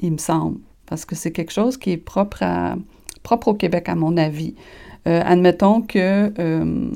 il 0.00 0.12
me 0.12 0.18
semble, 0.18 0.58
parce 0.86 1.04
que 1.04 1.14
c'est 1.14 1.32
quelque 1.32 1.52
chose 1.52 1.76
qui 1.76 1.92
est 1.92 1.96
propre, 1.96 2.42
à, 2.42 2.76
propre 3.22 3.48
au 3.48 3.54
Québec, 3.54 3.88
à 3.88 3.94
mon 3.94 4.16
avis. 4.16 4.54
Euh, 5.06 5.22
admettons 5.24 5.80
que 5.80 6.32
euh, 6.38 6.90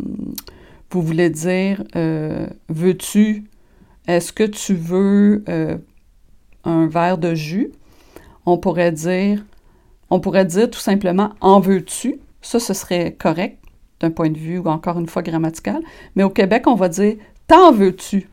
vous 0.93 1.03
voulez 1.03 1.31
dire, 1.31 1.83
veux-tu, 2.69 3.45
est-ce 4.07 4.33
que 4.33 4.45
tu 4.45 4.75
veux 4.75 5.45
un 6.65 6.87
verre 6.87 7.19
de 7.19 7.35
jus? 7.35 7.73
On 8.47 8.59
pourrait 8.59 8.93
dire, 8.93 9.45
on 10.11 10.21
pourrait 10.21 10.45
dire 10.45 10.71
tout 10.71 10.81
simplement, 10.81 11.31
en 11.41 11.61
veux-tu? 11.61 12.21
Ça, 12.41 12.61
ce 12.61 12.75
serait 12.75 13.13
correct 13.13 13.59
d'un 14.01 14.11
point 14.11 14.31
de 14.31 14.39
vue, 14.39 14.59
ou 14.59 14.67
encore 14.67 14.99
une 14.99 15.07
fois, 15.07 15.23
grammatical. 15.23 15.81
Mais 16.17 16.25
au 16.25 16.31
Québec, 16.31 16.67
on 16.67 16.75
va 16.75 16.89
dire 16.89 17.17
T'en 17.47 17.71
veux-tu? 17.73 18.29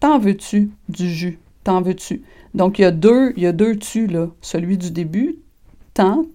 T'en 0.00 0.18
veux-tu 0.18 0.70
du 0.88 1.08
jus? 1.08 1.38
T'en 1.64 1.80
veux-tu? 1.80 2.22
Donc, 2.54 2.78
il 2.78 2.82
y 2.82 2.84
a 2.84 2.90
deux, 2.90 3.32
il 3.36 3.42
y 3.42 3.46
a 3.46 3.52
deux 3.52 3.76
tu, 3.76 4.06
là. 4.06 4.28
Celui 4.40 4.76
du 4.78 4.90
début, 4.90 5.36
tant, 5.94 6.26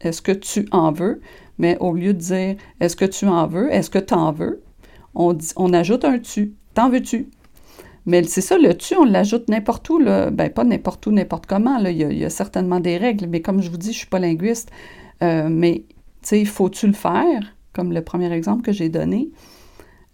est-ce 0.00 0.22
que 0.22 0.32
tu 0.32 0.66
en 0.70 0.92
veux? 0.92 1.20
Mais 1.58 1.76
au 1.80 1.92
lieu 1.92 2.14
de 2.14 2.18
dire 2.18 2.56
est-ce 2.80 2.96
que 2.96 3.04
tu 3.04 3.26
en 3.26 3.46
veux, 3.46 3.72
est-ce 3.72 3.90
que 3.90 3.98
tu 3.98 4.14
en 4.14 4.32
veux, 4.32 4.62
on, 5.14 5.72
ajoute 5.72 6.04
un 6.04 6.18
tu. 6.18 6.54
T'en 6.74 6.90
veux-tu? 6.90 7.28
Mais 8.06 8.22
c'est 8.22 8.40
ça, 8.40 8.56
le 8.56 8.74
tu, 8.74 8.94
on 8.96 9.04
l'ajoute 9.04 9.48
n'importe 9.48 9.90
où, 9.90 9.98
là. 9.98 10.30
Ben, 10.30 10.48
pas 10.48 10.64
n'importe 10.64 11.06
où, 11.06 11.10
n'importe 11.10 11.46
comment. 11.46 11.78
Il 11.78 11.96
y, 11.96 12.24
a, 12.24 12.30
certainement 12.30 12.80
des 12.80 12.96
règles, 12.96 13.26
mais 13.26 13.42
comme 13.42 13.60
je 13.60 13.70
vous 13.70 13.76
dis, 13.76 13.88
je 13.88 13.92
ne 13.92 13.98
suis 13.98 14.06
pas 14.06 14.18
linguiste. 14.18 14.70
Euh, 15.22 15.48
mais, 15.50 15.84
tu 16.22 16.28
sais, 16.28 16.44
faut-tu 16.44 16.86
le 16.86 16.92
faire? 16.94 17.40
Comme 17.72 17.92
le 17.92 18.02
premier 18.02 18.32
exemple 18.32 18.62
que 18.62 18.72
j'ai 18.72 18.88
donné. 18.88 19.28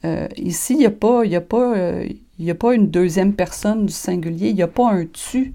Euh, 0.05 0.27
ici, 0.37 0.75
il 0.75 0.81
n'y 0.81 0.87
a, 0.87 0.91
pas, 0.91 1.25
y 1.25 1.37
a, 1.37 1.41
pas, 1.41 1.77
euh, 1.77 2.09
a 2.47 2.55
pas 2.55 2.75
une 2.75 2.89
deuxième 2.89 3.35
personne 3.35 3.87
du 3.87 3.93
singulier, 3.93 4.49
il 4.49 4.57
n'y 4.57 4.63
a 4.63 4.69
pas 4.69 4.91
un 4.91 5.05
tu. 5.07 5.55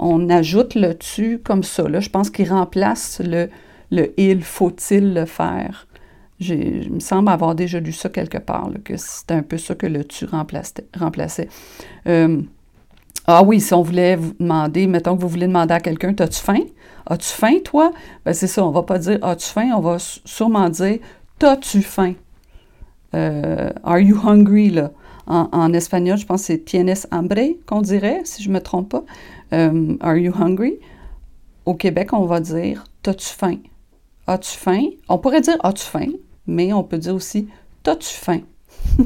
On 0.00 0.28
ajoute 0.30 0.74
le 0.74 0.96
tu 0.96 1.38
comme 1.38 1.62
ça. 1.62 1.88
Là, 1.88 2.00
je 2.00 2.08
pense 2.08 2.30
qu'il 2.30 2.50
remplace 2.50 3.20
le, 3.24 3.48
le 3.90 4.18
il, 4.18 4.42
faut-il 4.42 5.14
le 5.14 5.26
faire. 5.26 5.86
Il 6.40 6.90
me 6.90 7.00
semble 7.00 7.28
avoir 7.28 7.54
déjà 7.54 7.80
lu 7.80 7.92
ça 7.92 8.08
quelque 8.08 8.38
part, 8.38 8.70
que 8.82 8.96
c'était 8.96 9.34
un 9.34 9.42
peu 9.42 9.58
ça 9.58 9.74
que 9.74 9.86
le 9.86 10.04
tu 10.04 10.24
remplaçait. 10.24 11.48
Euh, 12.06 12.40
ah 13.26 13.42
oui, 13.42 13.60
si 13.60 13.74
on 13.74 13.82
voulait 13.82 14.16
vous 14.16 14.32
demander, 14.40 14.86
mettons 14.86 15.16
que 15.16 15.20
vous 15.20 15.28
voulez 15.28 15.46
demander 15.46 15.74
à 15.74 15.80
quelqu'un, 15.80 16.14
as-tu 16.18 16.40
faim? 16.40 16.64
As-tu 17.06 17.28
faim, 17.28 17.58
toi? 17.62 17.92
Ben 18.24 18.32
c'est 18.32 18.46
ça, 18.46 18.64
on 18.64 18.70
va 18.70 18.82
pas 18.82 18.98
dire 18.98 19.18
as-tu 19.22 19.48
faim, 19.48 19.70
on 19.76 19.80
va 19.80 19.98
sûrement 19.98 20.70
dire 20.70 20.98
t'as-tu 21.38 21.82
faim? 21.82 22.14
Euh, 23.14 23.70
are 23.84 23.98
you 23.98 24.18
hungry, 24.24 24.70
là? 24.70 24.92
En, 25.26 25.72
espagnol, 25.74 26.18
je 26.18 26.26
pense 26.26 26.40
que 26.40 26.46
c'est 26.48 26.64
tienes 26.64 26.92
hambre 27.12 27.54
qu'on 27.64 27.82
dirait, 27.82 28.22
si 28.24 28.42
je 28.42 28.48
ne 28.48 28.54
me 28.54 28.60
trompe 28.60 28.88
pas. 28.88 29.04
Euh, 29.52 29.96
are 30.00 30.16
you 30.16 30.32
hungry? 30.32 30.78
Au 31.66 31.74
Québec, 31.74 32.12
on 32.12 32.24
va 32.24 32.40
dire 32.40 32.84
t'as-tu 33.02 33.28
faim? 33.28 33.58
As-tu 34.26 34.56
faim? 34.56 34.84
On 35.08 35.18
pourrait 35.18 35.40
dire 35.40 35.56
as-tu 35.62 35.84
faim? 35.84 36.12
mais 36.46 36.72
on 36.72 36.82
peut 36.82 36.98
dire 36.98 37.14
aussi 37.14 37.48
T'as-tu 37.82 38.08
faim? 38.08 38.40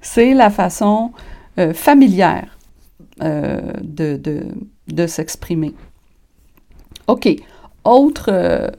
c'est 0.00 0.34
la 0.34 0.50
façon 0.50 1.12
euh, 1.58 1.74
familière 1.74 2.56
euh, 3.22 3.72
de, 3.82 5.06
s'exprimer. 5.06 5.74
OK. 7.08 7.28
Autre, 7.84 8.72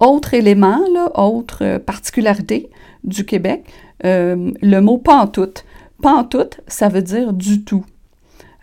autre 0.00 0.34
élément, 0.34 0.80
autre 1.14 1.78
particularité 1.78 2.70
du 3.02 3.24
Québec, 3.24 3.72
le 4.02 4.80
mot 4.80 4.98
pantoute. 4.98 5.64
Pantoute, 6.02 6.60
ça 6.66 6.88
veut 6.88 7.02
dire 7.02 7.32
du 7.32 7.64
tout. 7.64 7.84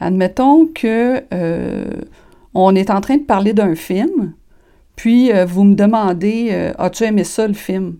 Admettons 0.01 0.65
que 0.65 1.23
on 2.53 2.75
est 2.75 2.89
en 2.89 2.99
train 2.99 3.15
de 3.15 3.23
parler 3.23 3.53
d'un 3.53 3.75
film, 3.75 4.33
puis, 5.01 5.31
euh, 5.31 5.45
vous 5.45 5.63
me 5.63 5.73
demandez, 5.73 6.49
euh, 6.51 6.73
as-tu 6.77 7.05
aimé 7.05 7.23
ça, 7.23 7.47
le 7.47 7.55
film? 7.55 7.95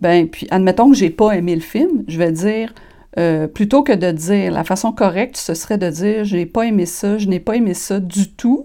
Ben, 0.00 0.28
puis, 0.28 0.48
admettons 0.50 0.90
que 0.90 0.96
j'ai 0.96 1.10
pas 1.10 1.36
aimé 1.36 1.54
le 1.54 1.60
film, 1.60 2.02
je 2.08 2.18
vais 2.18 2.32
dire, 2.32 2.74
euh, 3.16 3.46
plutôt 3.46 3.84
que 3.84 3.92
de 3.92 4.10
dire, 4.10 4.50
la 4.50 4.64
façon 4.64 4.90
correcte, 4.90 5.36
ce 5.36 5.54
serait 5.54 5.78
de 5.78 5.88
dire, 5.88 6.24
j'ai 6.24 6.44
pas 6.44 6.66
aimé 6.66 6.84
ça, 6.84 7.16
je 7.18 7.28
n'ai 7.28 7.40
pas 7.40 7.54
aimé 7.54 7.74
ça 7.74 8.00
du 8.00 8.28
tout, 8.32 8.64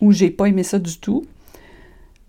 ou 0.00 0.12
j'ai 0.12 0.30
pas 0.30 0.46
aimé 0.46 0.62
ça 0.62 0.78
du 0.78 0.98
tout. 0.98 1.24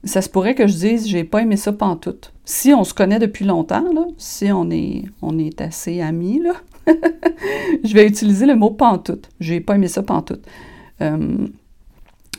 Ça 0.03 0.21
se 0.21 0.27
pourrait 0.27 0.53
que 0.53 0.67
je 0.67 0.75
dise, 0.75 1.07
j'ai 1.07 1.23
pas 1.23 1.41
aimé 1.41 1.55
ça 1.55 1.71
pantoute. 1.71 2.33
Si 2.43 2.73
on 2.73 2.83
se 2.83 2.93
connaît 2.93 3.19
depuis 3.19 3.45
longtemps, 3.45 3.85
si 4.17 4.51
on 4.51 4.69
est, 4.69 5.05
on 5.21 5.39
est 5.39 5.61
assez 5.61 6.01
amis, 6.01 6.41
là, 6.43 6.55
je 7.83 7.93
vais 7.93 8.07
utiliser 8.07 8.45
le 8.45 8.55
mot 8.55 8.71
pantoute. 8.71 9.29
J'ai 9.39 9.59
pas 9.61 9.75
aimé 9.75 9.87
ça 9.87 10.03
pantoute. 10.03 10.45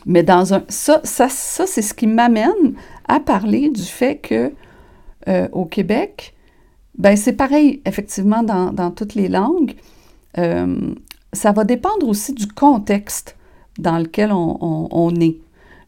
Mais 0.05 0.23
dans 0.23 0.53
un. 0.53 0.63
Ça, 0.69 1.01
ça, 1.03 1.29
ça 1.29 1.65
c'est 1.65 1.81
ce 1.81 1.93
qui 1.93 2.07
m'amène 2.07 2.75
à 3.07 3.19
parler 3.19 3.69
du 3.69 3.81
fait 3.81 4.17
que 4.17 4.53
euh, 5.27 5.47
au 5.51 5.65
Québec, 5.65 6.35
ben 6.97 7.17
c'est 7.17 7.33
pareil, 7.33 7.81
effectivement, 7.85 8.43
dans, 8.43 8.71
dans 8.71 8.91
toutes 8.91 9.15
les 9.15 9.27
langues. 9.27 9.75
Euh, 10.37 10.93
ça 11.33 11.51
va 11.51 11.63
dépendre 11.63 12.07
aussi 12.07 12.33
du 12.33 12.47
contexte 12.47 13.35
dans 13.79 13.97
lequel 13.97 14.31
on, 14.31 14.87
on, 14.91 15.15
est. 15.19 15.37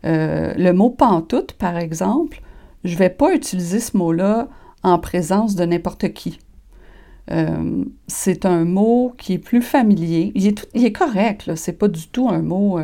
Euh, 0.06 0.54
le 0.58 0.74
mot 0.74 0.90
pantoute, 0.90 1.54
par 1.54 1.78
exemple, 1.78 2.42
je 2.84 2.94
ne 2.94 3.00
vais 3.00 3.10
pas 3.10 3.34
utiliser 3.34 3.80
ce 3.80 3.96
mot-là 3.96 4.48
en 4.84 5.00
présence 5.00 5.56
de 5.56 5.64
n'importe 5.64 6.12
qui. 6.14 6.40
C'est 8.08 8.46
un 8.46 8.66
mot 8.66 9.14
qui 9.18 9.34
est 9.34 9.38
plus 9.40 9.62
familier. 9.62 10.32
Il 10.36 10.48
est, 10.86 10.92
correct, 10.92 11.56
c'est 11.56 11.78
pas 11.78 11.88
du 11.88 12.08
tout 12.08 12.30
un 12.30 12.42
mot 12.42 12.80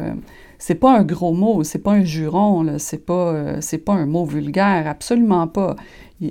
c'est 0.65 0.75
pas 0.75 0.97
un 0.97 1.03
gros 1.03 1.33
mot, 1.33 1.65
c'est 1.65 1.79
pas 1.79 1.91
un 1.91 2.05
juron, 2.05 2.77
c'est 2.77 3.05
pas, 3.05 3.33
euh, 3.33 3.77
pas 3.85 3.93
un 3.95 4.05
mot 4.05 4.23
vulgaire, 4.23 4.87
absolument 4.87 5.45
pas. 5.45 5.75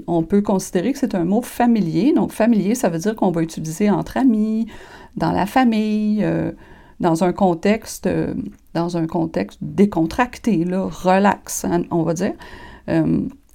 On 0.07 0.23
peut 0.23 0.41
considérer 0.41 0.95
que 0.95 0.99
c'est 0.99 1.15
un 1.15 1.25
mot 1.25 1.43
familier. 1.43 2.15
Donc, 2.15 2.33
familier, 2.33 2.75
ça 2.75 2.89
veut 2.89 2.99
dire 2.99 3.15
qu'on 3.15 3.31
va 3.31 3.43
utiliser 3.43 3.91
entre 3.91 4.17
amis, 4.17 4.69
dans 5.19 5.33
la 5.33 5.45
famille, 5.45 6.25
euh, 6.25 6.51
dans 6.99 7.25
un 7.25 7.35
contexte, 7.35 8.07
euh, 8.07 8.33
dans 8.73 8.97
un 8.97 9.07
contexte 9.07 9.59
décontracté, 9.61 10.65
relax, 10.67 11.67
hein, 11.67 11.83
on 11.91 12.03
va 12.03 12.15
dire. 12.15 12.33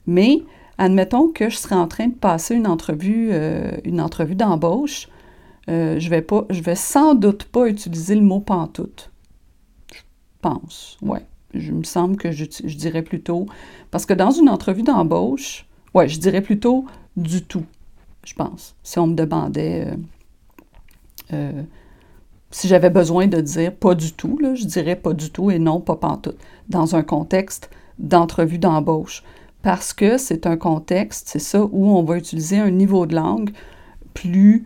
mais 0.06 0.44
admettons 0.78 1.30
que 1.30 1.50
je 1.50 1.58
serais 1.58 1.76
en 1.76 1.88
train 1.88 2.08
de 2.08 2.16
passer 2.16 2.56
une 2.56 2.68
entrevue, 2.68 3.32
entrevue 4.00 4.36
d'embauche, 4.36 5.08
je 5.68 6.10
vais 6.10 6.22
pas, 6.22 6.46
je 6.50 6.62
vais 6.62 6.76
sans 6.76 7.16
doute 7.16 7.46
pas 7.46 7.68
utiliser 7.68 8.16
le 8.16 8.22
mot 8.22 8.40
pantoute 8.40 9.12
pense, 10.42 10.98
ouais. 11.02 11.26
Je 11.54 11.72
me 11.72 11.84
semble 11.84 12.18
que 12.18 12.32
je, 12.32 12.46
dirais 12.76 13.02
plutôt. 13.02 13.48
Parce 13.90 14.06
que 14.06 14.14
dans 14.14 14.32
une 14.32 14.50
entrevue 14.50 14.84
d'embauche, 14.84 15.66
ouais, 15.94 16.08
je 16.08 16.20
dirais 16.20 16.42
plutôt 16.42 16.86
du 17.16 17.44
tout, 17.44 17.64
je 18.26 18.34
pense. 18.34 18.76
Si 18.84 19.00
on 19.00 19.08
me 19.08 19.16
demandait. 19.16 19.88
Euh, 19.88 19.96
euh, 21.34 21.64
si 22.52 22.68
j'avais 22.68 22.90
besoin 22.90 23.28
de 23.28 23.42
dire 23.42 23.74
pas 23.74 23.96
du 23.96 24.14
tout, 24.14 24.40
je 24.42 24.66
dirais 24.66 24.96
pas 24.96 25.14
du 25.14 25.32
tout 25.32 25.52
et 25.52 25.60
non 25.60 25.82
pas 25.82 25.96
pantoute, 25.96 26.38
dans 26.70 26.96
un 26.96 27.04
contexte 27.04 27.70
d'entrevue 28.00 28.60
d'embauche. 28.60 29.24
Parce 29.68 29.92
que 29.92 30.18
c'est 30.18 30.48
un 30.48 30.56
contexte, 30.56 31.28
c'est 31.28 31.40
ça, 31.40 31.62
où 31.62 31.90
on 31.90 32.02
va 32.02 32.18
utiliser 32.18 32.58
un 32.58 32.72
niveau 32.72 33.06
de 33.06 33.16
langue 33.16 33.50
plus 34.14 34.64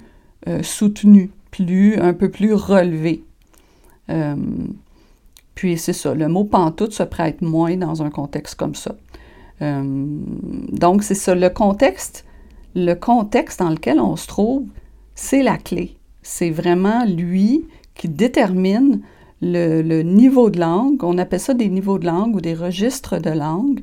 euh, 0.48 0.62
soutenu, 0.62 1.32
plus, 1.50 1.98
un 1.98 2.14
peu 2.14 2.30
plus 2.30 2.54
relevé. 2.54 3.24
Puis 5.56 5.80
c'est 5.80 5.94
ça, 5.94 6.14
le 6.14 6.28
mot 6.28 6.44
pantoute 6.44 6.94
se 6.94 7.02
prête 7.02 7.42
moins 7.42 7.78
dans 7.78 8.04
un 8.04 8.12
contexte 8.12 8.54
comme 8.54 8.76
ça. 8.76 8.96
Euh, 9.64 9.82
donc 10.72 11.02
c'est 11.02 11.16
ça, 11.16 11.34
le 11.34 11.50
contexte, 11.50 12.24
le 12.76 12.94
contexte 12.94 13.60
dans 13.60 13.72
lequel 13.72 14.00
on 14.00 14.16
se 14.16 14.28
trouve, 14.28 14.68
c'est 15.16 15.42
la 15.42 15.58
clé. 15.58 15.98
C'est 16.22 16.52
vraiment 16.52 17.06
lui 17.06 17.66
qui 17.96 18.08
détermine 18.08 19.02
le, 19.42 20.04
niveau 20.04 20.52
de 20.52 20.60
langue. 20.60 21.04
On 21.04 21.18
appelle 21.18 21.40
ça 21.40 21.56
des 21.56 21.70
niveaux 21.70 21.98
de 21.98 22.06
langue 22.06 22.36
ou 22.36 22.42
des 22.42 22.54
registres 22.54 23.20
de 23.20 23.32
langue. 23.32 23.82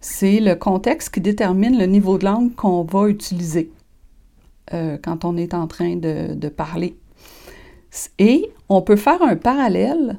C'est 0.00 0.40
le 0.40 0.54
contexte 0.54 1.10
qui 1.10 1.20
détermine 1.20 1.78
le 1.78 1.86
niveau 1.86 2.18
de 2.18 2.24
langue 2.24 2.54
qu'on 2.54 2.84
va 2.84 3.08
utiliser 3.08 3.72
euh, 4.72 4.96
quand 5.02 5.24
on 5.24 5.36
est 5.36 5.54
en 5.54 5.66
train 5.66 5.96
de, 5.96 6.48
parler. 6.48 6.96
Et 8.18 8.50
on 8.68 8.82
peut 8.82 8.96
faire 8.96 9.22
un 9.22 9.36
parallèle 9.36 10.18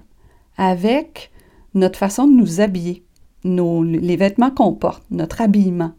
avec 0.57 1.31
notre 1.73 1.97
façon 1.97 2.27
de 2.27 2.33
nous 2.33 2.61
habiller, 2.61 3.03
les 3.43 4.15
vêtements 4.17 4.51
qu'on 4.51 4.73
porte, 4.73 5.03
notre 5.11 5.41
habillement. 5.41 5.91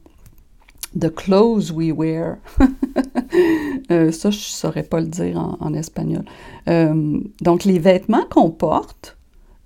The 0.99 1.15
clothes 1.15 1.71
we 1.73 1.93
wear. 1.93 2.37
Euh, 3.93 4.11
ça, 4.11 4.31
je 4.31 4.39
ne 4.39 4.43
saurais 4.43 4.83
pas 4.83 5.01
le 5.01 5.07
dire 5.07 5.39
en, 5.61 5.73
espagnol. 5.75 6.25
Euh, 6.69 7.21
donc, 7.41 7.65
les 7.65 7.79
vêtements 7.79 8.25
qu'on 8.29 8.51
porte 8.51 9.17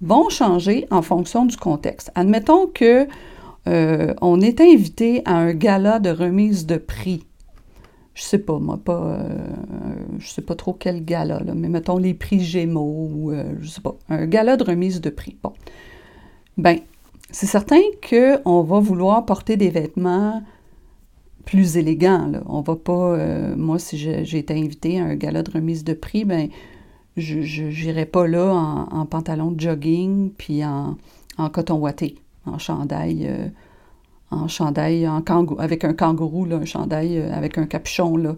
vont 0.02 0.28
changer 0.28 0.86
en 0.90 1.00
fonction 1.00 1.46
du 1.46 1.56
contexte. 1.56 2.10
Admettons 2.14 2.66
que 2.66 3.08
euh, 3.68 4.14
on 4.20 4.40
est 4.40 4.60
invité 4.60 5.22
à 5.24 5.36
un 5.36 5.54
gala 5.54 5.98
de 5.98 6.10
remise 6.10 6.66
de 6.66 6.76
prix 6.76 7.24
je 8.14 8.22
sais 8.22 8.38
pas, 8.38 8.58
moi, 8.58 8.78
pas, 8.78 9.18
euh, 9.18 9.38
je 10.18 10.28
sais 10.28 10.42
pas 10.42 10.54
trop 10.54 10.72
quel 10.72 11.04
gala, 11.04 11.40
là, 11.40 11.52
mais 11.54 11.68
mettons 11.68 11.98
les 11.98 12.14
prix 12.14 12.40
Gémeaux 12.40 13.10
ou, 13.12 13.32
euh, 13.32 13.52
je 13.60 13.68
sais 13.68 13.80
pas, 13.80 13.96
un 14.08 14.26
gala 14.26 14.56
de 14.56 14.64
remise 14.64 15.00
de 15.00 15.10
prix. 15.10 15.36
Bon. 15.42 15.52
Ben, 16.56 16.78
c'est 17.30 17.46
certain 17.46 17.80
qu'on 18.08 18.62
va 18.62 18.78
vouloir 18.78 19.26
porter 19.26 19.56
des 19.56 19.70
vêtements 19.70 20.42
plus 21.44 21.76
élégants. 21.76 22.28
Là. 22.28 22.42
On 22.46 22.60
va 22.60 22.76
pas, 22.76 23.16
euh, 23.16 23.56
moi, 23.56 23.80
si 23.80 23.98
j'ai 23.98 24.38
été 24.38 24.54
invité 24.54 25.00
à 25.00 25.04
un 25.04 25.16
gala 25.16 25.42
de 25.42 25.50
remise 25.50 25.82
de 25.82 25.94
prix, 25.94 26.24
ben, 26.24 26.48
je 27.16 27.62
n'irai 27.62 28.06
pas 28.06 28.28
là 28.28 28.52
en, 28.54 29.06
pantalon 29.06 29.50
de 29.50 29.60
jogging 29.60 30.30
puis 30.30 30.64
en, 30.64 30.96
en 31.36 31.50
coton 31.50 31.76
ouaté, 31.78 32.16
en 32.46 32.58
chandail 32.58 33.52
en 34.30 34.48
chandail 34.48 35.06
en 35.08 35.22
avec 35.58 35.84
un 35.84 35.92
kangourou, 35.92 36.44
là, 36.44 36.56
un 36.56 36.64
chandail 36.64 37.18
euh, 37.18 37.32
avec 37.32 37.58
un 37.58 37.66
capuchon. 37.66 38.16
Là. 38.16 38.36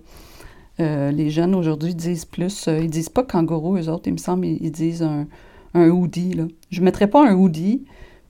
les 0.78 1.30
jeunes 1.30 1.54
aujourd'hui 1.54 1.94
disent 1.94 2.24
plus, 2.24 2.68
ils 2.68 2.90
disent 2.90 3.08
pas 3.08 3.22
kangourou, 3.22 3.76
eux 3.76 3.88
autres, 3.88 4.04
il 4.06 4.12
me 4.12 4.18
semble, 4.18 4.46
ils, 4.46 4.70
disent 4.70 5.02
un, 5.02 5.26
un 5.74 5.88
hoodie. 5.88 6.34
Là. 6.34 6.44
Je 6.70 6.80
ne 6.80 6.84
mettrais 6.84 7.06
pas 7.06 7.26
un 7.26 7.34
hoodie, 7.34 7.84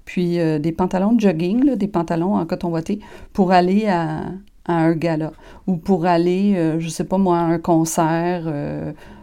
puis 0.05 0.37
des 0.37 0.73
pantalons 0.73 1.13
de 1.13 1.21
jogging, 1.21 1.75
des 1.75 1.89
pantalons 1.89 2.37
en 2.37 2.47
coton 2.47 2.69
watté, 2.69 3.01
pour 3.33 3.51
aller 3.51 3.87
à, 3.89 4.33
un 4.69 4.93
gala 4.95 5.33
ou 5.67 5.77
pour 5.77 6.07
aller, 6.07 6.77
je 6.79 6.89
sais 6.89 7.05
pas 7.05 7.19
moi, 7.19 7.39
à 7.39 7.43
un 7.43 7.59
concert 7.59 8.45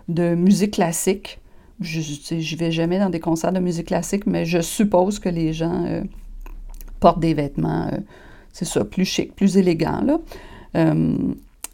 de 0.07 0.35
musique 0.35 0.71
classique. 0.71 1.39
Je 1.79 1.99
ne 1.99 2.57
vais 2.57 2.71
jamais 2.71 2.99
dans 2.99 3.09
des 3.09 3.19
concerts 3.19 3.51
de 3.51 3.59
musique 3.59 3.87
classique, 3.87 4.25
mais 4.25 4.45
je 4.45 4.61
suppose 4.61 5.19
que 5.19 5.29
les 5.29 5.53
gens 5.53 5.85
euh, 5.85 6.03
portent 7.03 7.19
des 7.19 7.33
vêtements, 7.33 7.89
euh, 7.91 7.97
c'est 8.53 8.63
ça, 8.63 8.85
plus 8.85 9.03
chic, 9.03 9.35
plus 9.35 9.57
élégants. 9.57 10.01
Là. 10.05 10.19
Euh, 10.77 11.17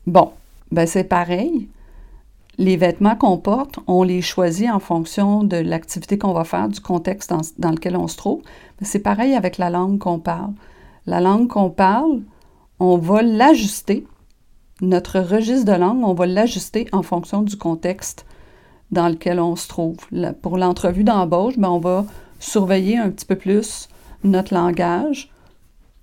bon, 0.07 0.31
ben 0.71 0.87
c'est 0.87 1.03
pareil. 1.03 1.69
Les 2.57 2.77
vêtements 2.77 3.15
qu'on 3.15 3.37
porte, 3.37 3.77
on 3.85 4.01
les 4.01 4.23
choisit 4.23 4.71
en 4.71 4.79
fonction 4.79 5.43
de 5.43 5.57
l'activité 5.57 6.17
qu'on 6.17 6.33
va 6.33 6.45
faire, 6.45 6.67
du 6.67 6.79
contexte 6.79 7.29
dans, 7.29 7.41
dans 7.59 7.69
lequel 7.69 7.95
on 7.95 8.07
se 8.07 8.17
trouve. 8.17 8.41
C'est 8.81 9.03
pareil 9.03 9.35
avec 9.35 9.59
la 9.59 9.69
langue 9.69 9.99
qu'on 9.99 10.17
parle. 10.17 10.53
La 11.05 11.21
langue 11.21 11.47
qu'on 11.47 11.69
parle, 11.69 12.21
on 12.79 12.97
va 12.97 13.21
l'ajuster 13.21 14.07
notre 14.81 15.19
registre 15.19 15.71
de 15.71 15.77
langue, 15.77 16.03
on 16.03 16.15
va 16.15 16.25
l'ajuster 16.25 16.87
en 16.91 17.03
fonction 17.03 17.43
du 17.43 17.55
contexte 17.55 18.25
dans 18.89 19.09
lequel 19.09 19.39
on 19.39 19.55
se 19.55 19.67
trouve. 19.67 19.97
Pour 20.41 20.57
l'entrevue 20.57 21.03
d'embauche, 21.03 21.59
ben, 21.59 21.69
on 21.69 21.79
va 21.79 22.05
surveiller 22.39 22.97
un 22.97 23.11
petit 23.11 23.27
peu 23.27 23.35
plus 23.35 23.89
notre 24.23 24.53
langage 24.53 25.29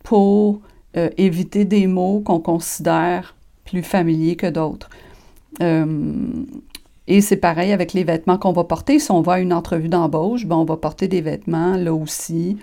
pour 0.02 0.60
euh, 0.96 1.10
éviter 1.18 1.64
des 1.64 1.86
mots 1.86 2.22
qu'on 2.24 2.40
considère 2.40 3.34
plus 3.64 3.82
familiers 3.82 4.36
que 4.36 4.46
d'autres. 4.46 4.88
Euh, 5.60 5.84
et 7.08 7.20
c'est 7.20 7.36
pareil 7.36 7.72
avec 7.72 7.92
les 7.92 8.04
vêtements 8.04 8.38
qu'on 8.38 8.52
va 8.52 8.64
porter. 8.64 8.98
Si 8.98 9.10
on 9.10 9.20
va 9.20 9.34
à 9.34 9.38
une 9.40 9.52
entrevue 9.52 9.88
d'embauche, 9.88 10.46
ben, 10.46 10.56
on 10.56 10.64
va 10.64 10.76
porter 10.76 11.08
des 11.08 11.20
vêtements 11.20 11.76
là 11.76 11.92
aussi 11.92 12.56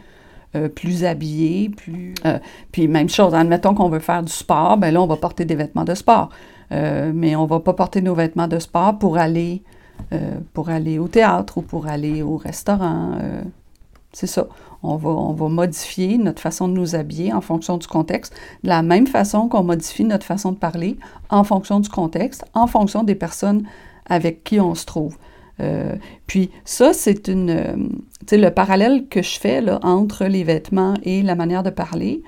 euh, 0.56 0.68
plus 0.68 1.06
habillés, 1.06 1.70
plus... 1.70 2.16
Puis 2.72 2.88
même 2.88 3.10
chose, 3.10 3.36
admettons 3.36 3.76
qu'on 3.76 3.90
veut 3.90 4.00
faire 4.00 4.24
du 4.24 4.32
sport, 4.32 4.78
ben 4.78 4.92
là, 4.92 5.02
on 5.02 5.08
va 5.08 5.18
porter 5.18 5.46
des 5.46 5.56
vêtements 5.56 5.86
de 5.86 5.96
sport. 5.96 6.30
Mais 6.72 7.36
on 7.36 7.46
va 7.46 7.60
pas 7.60 7.74
porter 7.74 8.02
nos 8.02 8.16
vêtements 8.16 8.48
de 8.48 8.58
sport 8.58 8.98
pour 8.98 9.18
aller, 9.18 9.62
pour 10.54 10.70
aller 10.70 10.98
au 10.98 11.08
théâtre 11.08 11.60
ou 11.60 11.62
pour 11.62 11.86
aller 11.86 12.24
au 12.24 12.36
restaurant. 12.36 13.12
c'est 14.12 14.26
ça. 14.26 14.48
On 14.84 14.98
va, 14.98 15.10
on 15.10 15.34
va 15.34 15.48
modifier 15.48 16.18
notre 16.18 16.42
façon 16.42 16.68
de 16.68 16.74
nous 16.74 16.96
habiller 16.96 17.32
en 17.34 17.42
fonction 17.42 17.78
du 17.78 17.88
contexte, 17.88 18.34
de 18.64 18.70
la 18.70 18.84
même 18.84 19.08
façon 19.08 19.48
qu'on 19.48 19.64
modifie 19.64 20.04
notre 20.04 20.26
façon 20.26 20.52
de 20.52 20.58
parler 20.58 20.98
en 21.30 21.44
fonction 21.44 21.80
du 21.80 21.90
contexte, 21.90 22.46
en 22.54 22.68
fonction 22.68 23.04
des 23.04 23.16
personnes 23.16 23.64
avec 24.06 24.44
qui 24.44 24.60
on 24.60 24.76
se 24.76 24.86
trouve. 24.86 25.18
Euh, 25.60 25.96
puis 26.28 26.52
ça, 26.66 26.94
c'est 26.94 27.28
une... 27.28 27.50
Euh, 27.50 27.76
le 28.32 28.50
parallèle 28.50 29.08
que 29.08 29.22
je 29.22 29.40
fais 29.40 29.62
là, 29.62 29.80
entre 29.84 30.26
les 30.26 30.44
vêtements 30.44 30.96
et 31.04 31.22
la 31.22 31.36
manière 31.36 31.64
de 31.64 31.70
parler, 31.70 32.24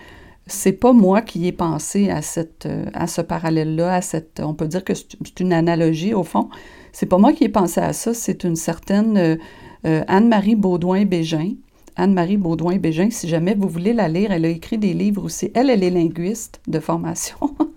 c'est 0.48 0.74
pas 0.74 0.94
moi 0.94 1.22
qui 1.22 1.48
ai 1.48 1.52
pensé 1.52 2.10
à, 2.10 2.22
cette, 2.22 2.68
euh, 2.68 2.86
à 2.94 3.08
ce 3.08 3.22
parallèle-là, 3.22 3.96
à 3.96 4.02
cette... 4.02 4.42
On 4.44 4.54
peut 4.54 4.68
dire 4.68 4.84
que 4.84 4.94
c'est 4.94 5.40
une 5.40 5.54
analogie, 5.54 6.14
au 6.14 6.24
fond. 6.24 6.50
C'est 6.92 7.08
pas 7.08 7.18
moi 7.18 7.34
qui 7.34 7.46
ai 7.46 7.50
pensé 7.50 7.82
à 7.82 7.94
ça, 7.94 8.14
c'est 8.14 8.44
une 8.44 8.56
certaine 8.56 9.38
Anne-Marie 9.84 10.56
Baudouin-Bégin, 10.56 11.56
Anne-Marie 11.96 12.38
Baudouin-Bégin. 12.38 13.10
Si 13.10 13.28
jamais 13.28 13.56
vous 13.56 13.70
voulez 13.70 13.94
la 13.94 14.08
lire, 14.08 14.32
elle 14.32 14.46
a 14.46 14.50
écrit 14.50 14.78
des 14.78 14.94
livres 14.94 15.24
aussi. 15.24 15.52
Elle, 15.54 15.70
elle 15.70 15.84
est 15.84 15.90
linguiste 15.90 16.62
de 16.68 16.80
formation. 16.80 17.38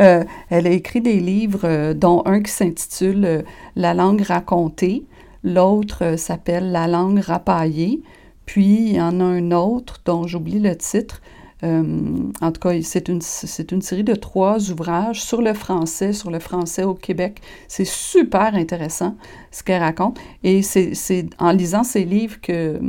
Euh, 0.00 0.24
elle 0.48 0.66
a 0.66 0.70
écrit 0.70 1.00
des 1.00 1.18
livres, 1.20 1.64
euh, 1.64 1.92
dont 1.92 2.22
un 2.24 2.40
qui 2.40 2.50
s'intitule 2.50 3.24
euh, 3.24 3.42
La 3.76 3.92
langue 3.92 4.22
racontée, 4.22 5.04
l'autre 5.42 6.16
s'appelle 6.16 6.70
La 6.70 6.86
langue 6.86 7.18
rapaillée, 7.18 8.00
puis 8.46 8.86
il 8.86 8.94
y 8.94 9.00
en 9.02 9.20
a 9.20 9.24
un 9.24 9.50
autre 9.50 10.00
dont 10.06 10.26
j'oublie 10.26 10.60
le 10.60 10.76
titre. 10.76 11.20
en 11.62 12.52
tout 12.52 12.60
cas, 12.60 12.80
c'est 12.82 13.08
une, 13.08 13.20
c'est 13.20 13.72
une 13.72 13.82
série 13.82 14.04
de 14.04 14.14
trois 14.14 14.70
ouvrages 14.70 15.22
sur 15.22 15.42
le 15.42 15.52
français, 15.52 16.14
sur 16.14 16.30
le 16.30 16.38
français 16.38 16.84
au 16.84 16.94
Québec. 16.94 17.42
C'est 17.68 17.84
super 17.84 18.54
intéressant 18.54 19.16
ce 19.50 19.62
qu'elle 19.62 19.82
raconte. 19.82 20.18
Et 20.42 20.62
c'est, 20.62 21.26
en 21.38 21.50
lisant 21.50 21.84
ces 21.84 22.04
livres 22.04 22.40
que, 22.40 22.80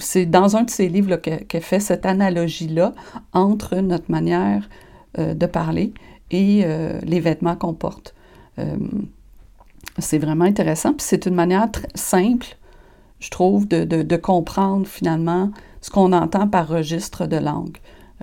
c'est 0.00 0.26
dans 0.26 0.56
un 0.56 0.62
de 0.62 0.70
ces 0.70 0.88
livres 0.88 1.16
qu'elle 1.16 1.62
fait 1.62 1.80
cette 1.80 2.06
analogie-là 2.06 2.92
entre 3.32 3.76
notre 3.76 4.10
manière 4.10 4.68
euh, 5.18 5.34
de 5.34 5.46
parler 5.46 5.92
et 6.30 6.62
euh, 6.64 6.98
les 7.02 7.20
vêtements 7.20 7.56
qu'on 7.56 7.74
porte. 7.74 8.14
Euh, 8.58 8.76
c'est 9.98 10.18
vraiment 10.18 10.44
intéressant. 10.44 10.92
Puis 10.92 11.06
c'est 11.08 11.26
une 11.26 11.34
manière 11.34 11.68
simple, 11.94 12.56
je 13.20 13.30
trouve, 13.30 13.66
de, 13.66 13.84
de, 13.84 14.16
comprendre 14.16 14.86
finalement 14.86 15.50
ce 15.80 15.90
qu'on 15.90 16.12
entend 16.12 16.46
par 16.46 16.68
registre 16.68 17.26
de 17.26 17.36
langue. 17.36 17.78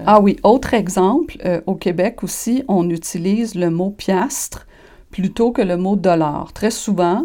ah 0.06 0.20
oui, 0.20 0.38
autre 0.44 0.74
exemple, 0.74 1.38
au 1.66 1.76
Québec 1.76 2.24
aussi, 2.24 2.64
on 2.68 2.90
utilise 2.90 3.56
le 3.56 3.70
mot 3.70 3.90
piastre 3.90 4.68
plutôt 5.10 5.52
que 5.52 5.62
le 5.62 5.78
mot 5.78 5.96
dollar. 5.96 6.52
Très 6.54 6.72
souvent, 6.72 7.24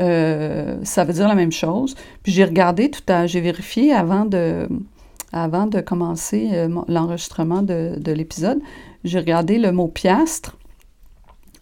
euh, 0.00 0.78
ça 0.84 1.04
veut 1.04 1.12
dire 1.12 1.28
la 1.28 1.34
même 1.34 1.52
chose. 1.52 1.94
Puis 2.22 2.32
j'ai 2.32 2.44
regardé 2.44 2.90
tout 2.90 3.02
à, 3.08 3.26
j'ai 3.26 3.40
vérifié 3.40 3.92
avant 3.92 4.24
de, 4.24 4.68
avant 5.32 5.66
de 5.66 5.80
commencer 5.80 6.50
euh, 6.52 6.68
l'enregistrement 6.88 7.62
de, 7.62 8.12
l'épisode, 8.12 8.60
j'ai 9.04 9.18
regardé 9.18 9.58
le 9.58 9.72
mot 9.72 9.88
piastre, 9.88 10.56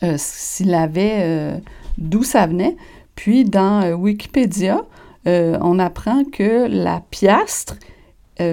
euh, 0.03 0.15
s'il 0.17 0.75
avait, 0.75 1.61
d'où 1.99 2.23
ça 2.23 2.47
venait. 2.47 2.77
Puis 3.15 3.45
dans 3.45 3.93
Wikipédia, 3.95 4.83
on 5.27 5.79
apprend 5.79 6.25
que 6.25 6.67
la 6.67 7.03
piastre, 7.11 7.77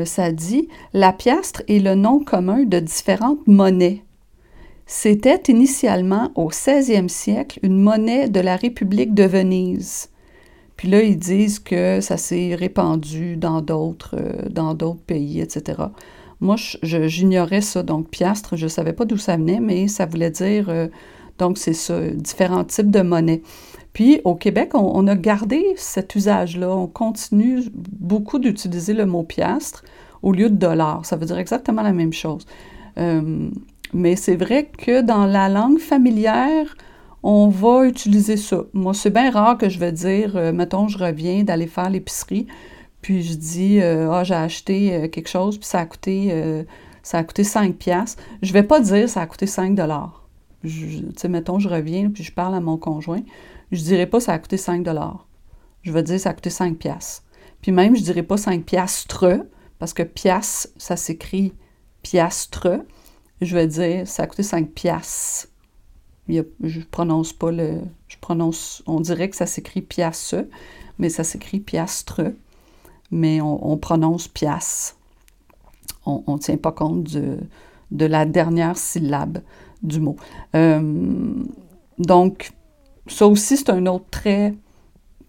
ça 0.04 0.32
dit, 0.34 0.68
la 0.94 1.14
piastre 1.14 1.64
est 1.70 1.80
le 1.80 1.96
nom 1.96 2.20
commun 2.20 2.64
de 2.64 2.80
différentes 2.80 3.48
monnaies. 3.48 4.04
C'était 4.90 5.42
initialement 5.50 6.32
au 6.36 6.50
16e 6.50 7.10
siècle 7.10 7.60
une 7.62 7.78
monnaie 7.78 8.30
de 8.30 8.40
la 8.40 8.56
République 8.56 9.14
de 9.14 9.24
Venise. 9.24 10.10
Puis 10.78 10.88
là, 10.88 11.02
ils 11.02 11.18
disent 11.18 11.60
que 11.60 12.00
ça 12.00 12.16
s'est 12.16 12.56
répandu 12.56 13.36
dans 13.36 13.62
d'autres, 13.62 14.16
euh, 14.18 14.94
pays, 15.06 15.42
etc. 15.42 15.84
Moi, 16.40 16.56
j'ignorais 16.84 17.62
ça. 17.62 17.84
Donc, 17.84 18.10
piastre, 18.10 18.56
je 18.56 18.64
ne 18.64 18.70
savais 18.70 18.94
pas 18.94 19.04
d'où 19.04 19.18
ça 19.18 19.36
venait, 19.36 19.60
mais 19.60 19.90
ça 19.90 20.06
voulait 20.06 20.32
dire, 20.32 20.70
euh, 20.70 20.88
donc 21.38 21.58
c'est 21.58 21.74
ça, 21.74 22.00
différents 22.08 22.64
types 22.64 22.92
de 22.92 23.02
monnaies. 23.02 23.42
Puis 23.92 24.22
au 24.24 24.36
Québec, 24.36 24.74
on, 24.74 25.08
a 25.08 25.16
gardé 25.16 25.74
cet 25.76 26.16
usage-là. 26.16 26.70
On 26.70 26.88
continue 26.88 27.64
beaucoup 27.74 28.40
d'utiliser 28.40 28.94
le 28.94 29.06
mot 29.06 29.24
piastre 29.24 29.84
au 30.22 30.32
lieu 30.32 30.50
de 30.50 30.56
dollar. 30.56 31.06
Ça 31.06 31.18
veut 31.18 31.26
dire 31.26 31.40
exactement 31.40 31.82
la 31.82 31.94
même 31.94 32.14
chose. 32.14 32.46
Euh, 33.00 33.50
mais 33.94 34.16
c'est 34.16 34.36
vrai 34.36 34.66
que 34.66 35.02
dans 35.02 35.26
la 35.26 35.50
langue 35.50 35.80
familière, 35.80 36.76
on 37.24 37.50
va 37.50 37.86
utiliser 37.86 38.38
ça. 38.38 38.64
Moi, 38.74 38.94
c'est 38.94 39.10
bien 39.10 39.32
rare 39.32 39.58
que 39.58 39.70
je 39.70 39.80
vais 39.80 39.92
dire, 39.92 40.36
euh, 40.36 40.52
mettons, 40.52 40.88
je 40.88 40.98
reviens 40.98 41.44
d'aller 41.44 41.68
faire 41.68 41.90
l'épicerie, 41.90 42.48
puis 43.02 43.24
je 43.24 43.36
dis, 43.36 43.82
euh, 43.82 44.12
ah, 44.12 44.24
j'ai 44.24 44.36
acheté 44.36 44.94
euh, 44.94 45.08
quelque 45.08 45.30
chose, 45.30 45.58
puis 45.58 45.68
ça 45.68 45.80
a 45.80 45.86
coûté, 45.86 46.34
ça 47.04 47.20
a 47.20 47.24
coûté 47.24 47.44
5 47.44 47.76
piastres. 47.76 48.22
Je 48.42 48.54
vais 48.54 48.64
pas 48.64 48.80
dire, 48.80 49.10
ça 49.10 49.22
a 49.22 49.28
coûté 49.28 49.46
5 49.46 49.76
dollars. 49.76 50.28
Tu 50.64 51.04
sais, 51.16 51.30
mettons, 51.30 51.60
je 51.60 51.70
reviens, 51.70 52.10
puis 52.10 52.24
je 52.24 52.32
parle 52.32 52.56
à 52.56 52.60
mon 52.60 52.78
conjoint, 52.78 53.22
je 53.72 53.82
dirais 53.82 54.08
pas, 54.08 54.20
ça 54.20 54.34
a 54.34 54.40
coûté 54.40 54.58
5 54.58 54.84
dollars. 54.84 55.28
Je 55.84 55.92
vais 55.92 56.04
dire, 56.04 56.20
ça 56.20 56.32
a 56.32 56.34
coûté 56.34 56.50
5 56.50 56.78
piastres. 56.78 57.24
Puis 57.62 57.72
même, 57.72 57.96
je 57.96 58.02
dirais 58.02 58.24
pas 58.24 58.38
5 58.38 58.64
piastres, 58.64 59.26
parce 59.80 59.94
que 59.94 60.04
piastres, 60.04 60.70
ça 60.78 60.96
s'écrit 60.96 61.54
piastre 62.02 62.68
je 63.42 63.56
vais 63.56 63.68
dire, 63.68 64.08
ça 64.08 64.24
a 64.24 64.28
coûté 64.28 64.44
5 64.44 64.70
piastres. 64.70 65.48
Je 66.28 66.42
je 66.62 66.80
prononce 66.82 67.34
pas 67.34 67.52
le... 67.52 67.82
Je 68.08 68.18
prononce... 68.18 68.84
On 68.86 69.00
dirait 69.00 69.30
que 69.30 69.36
ça 69.36 69.46
s'écrit 69.46 69.82
piace, 69.82 70.36
mais 70.98 71.10
ça 71.10 71.24
s'écrit 71.24 71.60
piastre. 71.60 72.22
Mais 73.12 73.40
on, 73.42 73.78
prononce 73.78 74.28
pias. 74.28 74.96
On 76.06 76.24
ne 76.28 76.38
tient 76.38 76.58
pas 76.58 76.72
compte 76.72 77.04
de, 77.04 78.06
la 78.06 78.26
dernière 78.26 78.78
syllabe 78.78 79.40
du 79.82 80.00
mot. 80.02 80.18
Euh, 80.56 81.46
donc, 82.00 82.52
ça 83.08 83.28
aussi, 83.28 83.58
c'est 83.58 83.70
un 83.70 83.86
autre 83.86 84.10
trait 84.12 84.54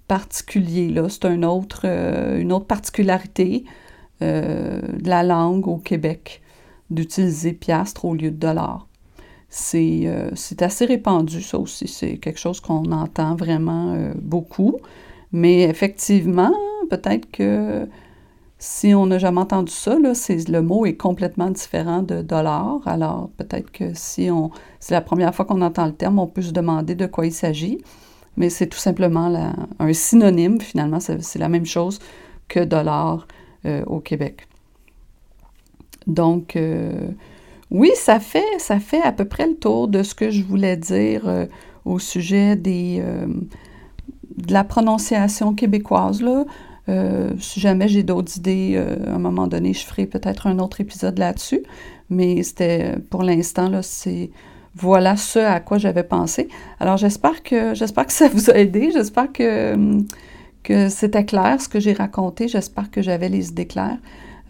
particulier. 0.09 0.88
Là. 0.88 1.09
C'est 1.09 1.27
un 1.27 1.42
autre, 1.44 1.83
euh, 1.85 2.40
une 2.40 2.53
autre 2.53 2.66
particularité 2.66 3.64
euh, 4.23 4.81
de 4.81 5.09
la 5.09 5.23
langue 5.23 5.68
au 5.68 5.77
Québec 5.77 6.42
d'utiliser 6.90 7.53
piastre 7.53 8.05
au 8.05 8.14
lieu 8.14 8.31
de 8.31 8.37
dollar. 8.37 8.88
Euh, 9.74 10.31
c'est 10.35 10.62
assez 10.62 10.85
répandu, 10.85 11.42
ça 11.42 11.59
aussi. 11.59 11.88
C'est 11.88 12.18
quelque 12.18 12.38
chose 12.38 12.61
qu'on 12.61 12.92
entend 12.92 13.35
vraiment 13.35 13.94
euh, 13.94 14.12
beaucoup. 14.16 14.77
Mais 15.33 15.62
effectivement, 15.62 16.53
peut-être 16.90 17.31
que 17.31 17.87
si 18.59 18.94
on 18.94 19.07
n'a 19.07 19.18
jamais 19.18 19.40
entendu 19.40 19.72
ça, 19.72 19.96
le 19.98 20.61
mot 20.61 20.85
est 20.87 20.96
complètement 20.96 21.51
différent 21.51 22.03
de 22.03 22.22
dollar. 22.22 22.81
Alors, 22.87 23.31
peut-être 23.37 23.70
que 23.70 23.92
si 23.94 24.29
c'est 24.81 24.94
la 24.94 25.01
première 25.01 25.35
fois 25.35 25.44
qu'on 25.44 25.62
entend 25.62 25.87
le 25.87 25.92
terme, 25.92 26.18
on 26.18 26.27
peut 26.27 26.42
se 26.42 26.53
demander 26.53 26.94
de 26.94 27.07
quoi 27.07 27.27
il 27.27 27.33
s'agit. 27.33 27.79
Mais 28.37 28.51
c'est 28.51 28.66
tout 28.68 28.79
simplement 28.79 29.53
un 29.79 29.92
synonyme, 29.92 30.61
finalement, 30.61 31.01
c'est 31.01 31.38
la 31.38 31.48
même 31.48 31.66
chose 31.66 31.98
que 32.48 32.61
dollar 32.61 33.27
euh, 33.66 33.85
au 33.87 34.01
Québec. 34.01 34.48
Donc, 36.09 36.57
euh, 36.57 37.09
oui, 37.71 37.90
ça 37.94 38.18
fait, 38.18 38.59
ça 38.59 38.81
fait 38.81 39.03
à 39.03 39.12
peu 39.12 39.25
près 39.25 39.47
le 39.47 39.55
tour 39.55 39.87
de 39.87 40.03
ce 40.03 40.14
que 40.14 40.31
je 40.31 40.42
voulais 40.42 40.77
dire 40.77 41.29
euh, 41.29 41.47
au 41.85 42.01
sujet 42.01 42.57
des, 42.57 43.01
de 44.37 44.53
la 44.53 44.64
prononciation 44.64 45.55
québécoise. 45.55 46.25
Si 47.38 47.61
jamais 47.61 47.88
j'ai 47.88 48.03
d'autres 48.03 48.37
idées, 48.37 48.83
à 49.07 49.14
un 49.14 49.18
moment 49.18 49.47
donné, 49.47 49.73
je 49.73 49.85
ferai 49.87 50.07
peut-être 50.07 50.47
un 50.47 50.59
autre 50.59 50.81
épisode 50.81 51.18
là-dessus. 51.18 51.62
Mais 52.11 52.42
c'était, 52.42 52.97
pour 53.11 53.23
l'instant, 53.23 53.68
là, 53.68 53.83
c'est 53.83 54.31
voilà 54.75 55.16
ce 55.16 55.38
à 55.38 55.61
quoi 55.61 55.79
j'avais 55.79 56.03
pensé. 56.03 56.49
Alors 56.79 56.97
j'espère 56.97 57.42
que 57.42 57.75
j'espère 57.75 58.07
que 58.07 58.12
ça 58.12 58.29
vous 58.29 58.51
a 58.51 58.55
aidé, 58.55 58.90
j'espère 58.92 59.33
que, 59.33 59.77
que 60.62 60.88
c'était 60.88 61.25
clair 61.25 61.61
ce 61.61 61.68
que 61.68 61.81
j'ai 61.81 61.92
raconté, 61.92 62.49
j'espère 62.49 62.90
que 62.90 63.03
j'avais 63.03 63.29
les 63.29 63.49
idées 63.49 63.66
claires 63.66 63.99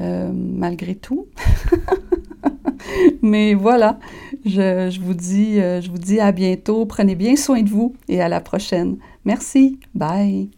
euh, 0.00 0.30
malgré 0.32 0.94
tout. 0.94 1.26
Mais 3.22 3.54
voilà, 3.54 3.98
je, 4.44 5.00
vous 5.00 5.14
dis, 5.14 5.60
euh, 5.60 5.80
je 5.80 5.90
vous 5.90 5.98
dis 5.98 6.20
à 6.20 6.32
bientôt, 6.32 6.86
prenez 6.86 7.14
bien 7.14 7.36
soin 7.36 7.62
de 7.62 7.68
vous 7.68 7.94
et 8.08 8.20
à 8.20 8.28
la 8.28 8.40
prochaine. 8.40 8.98
Merci, 9.24 9.78
bye. 9.94 10.50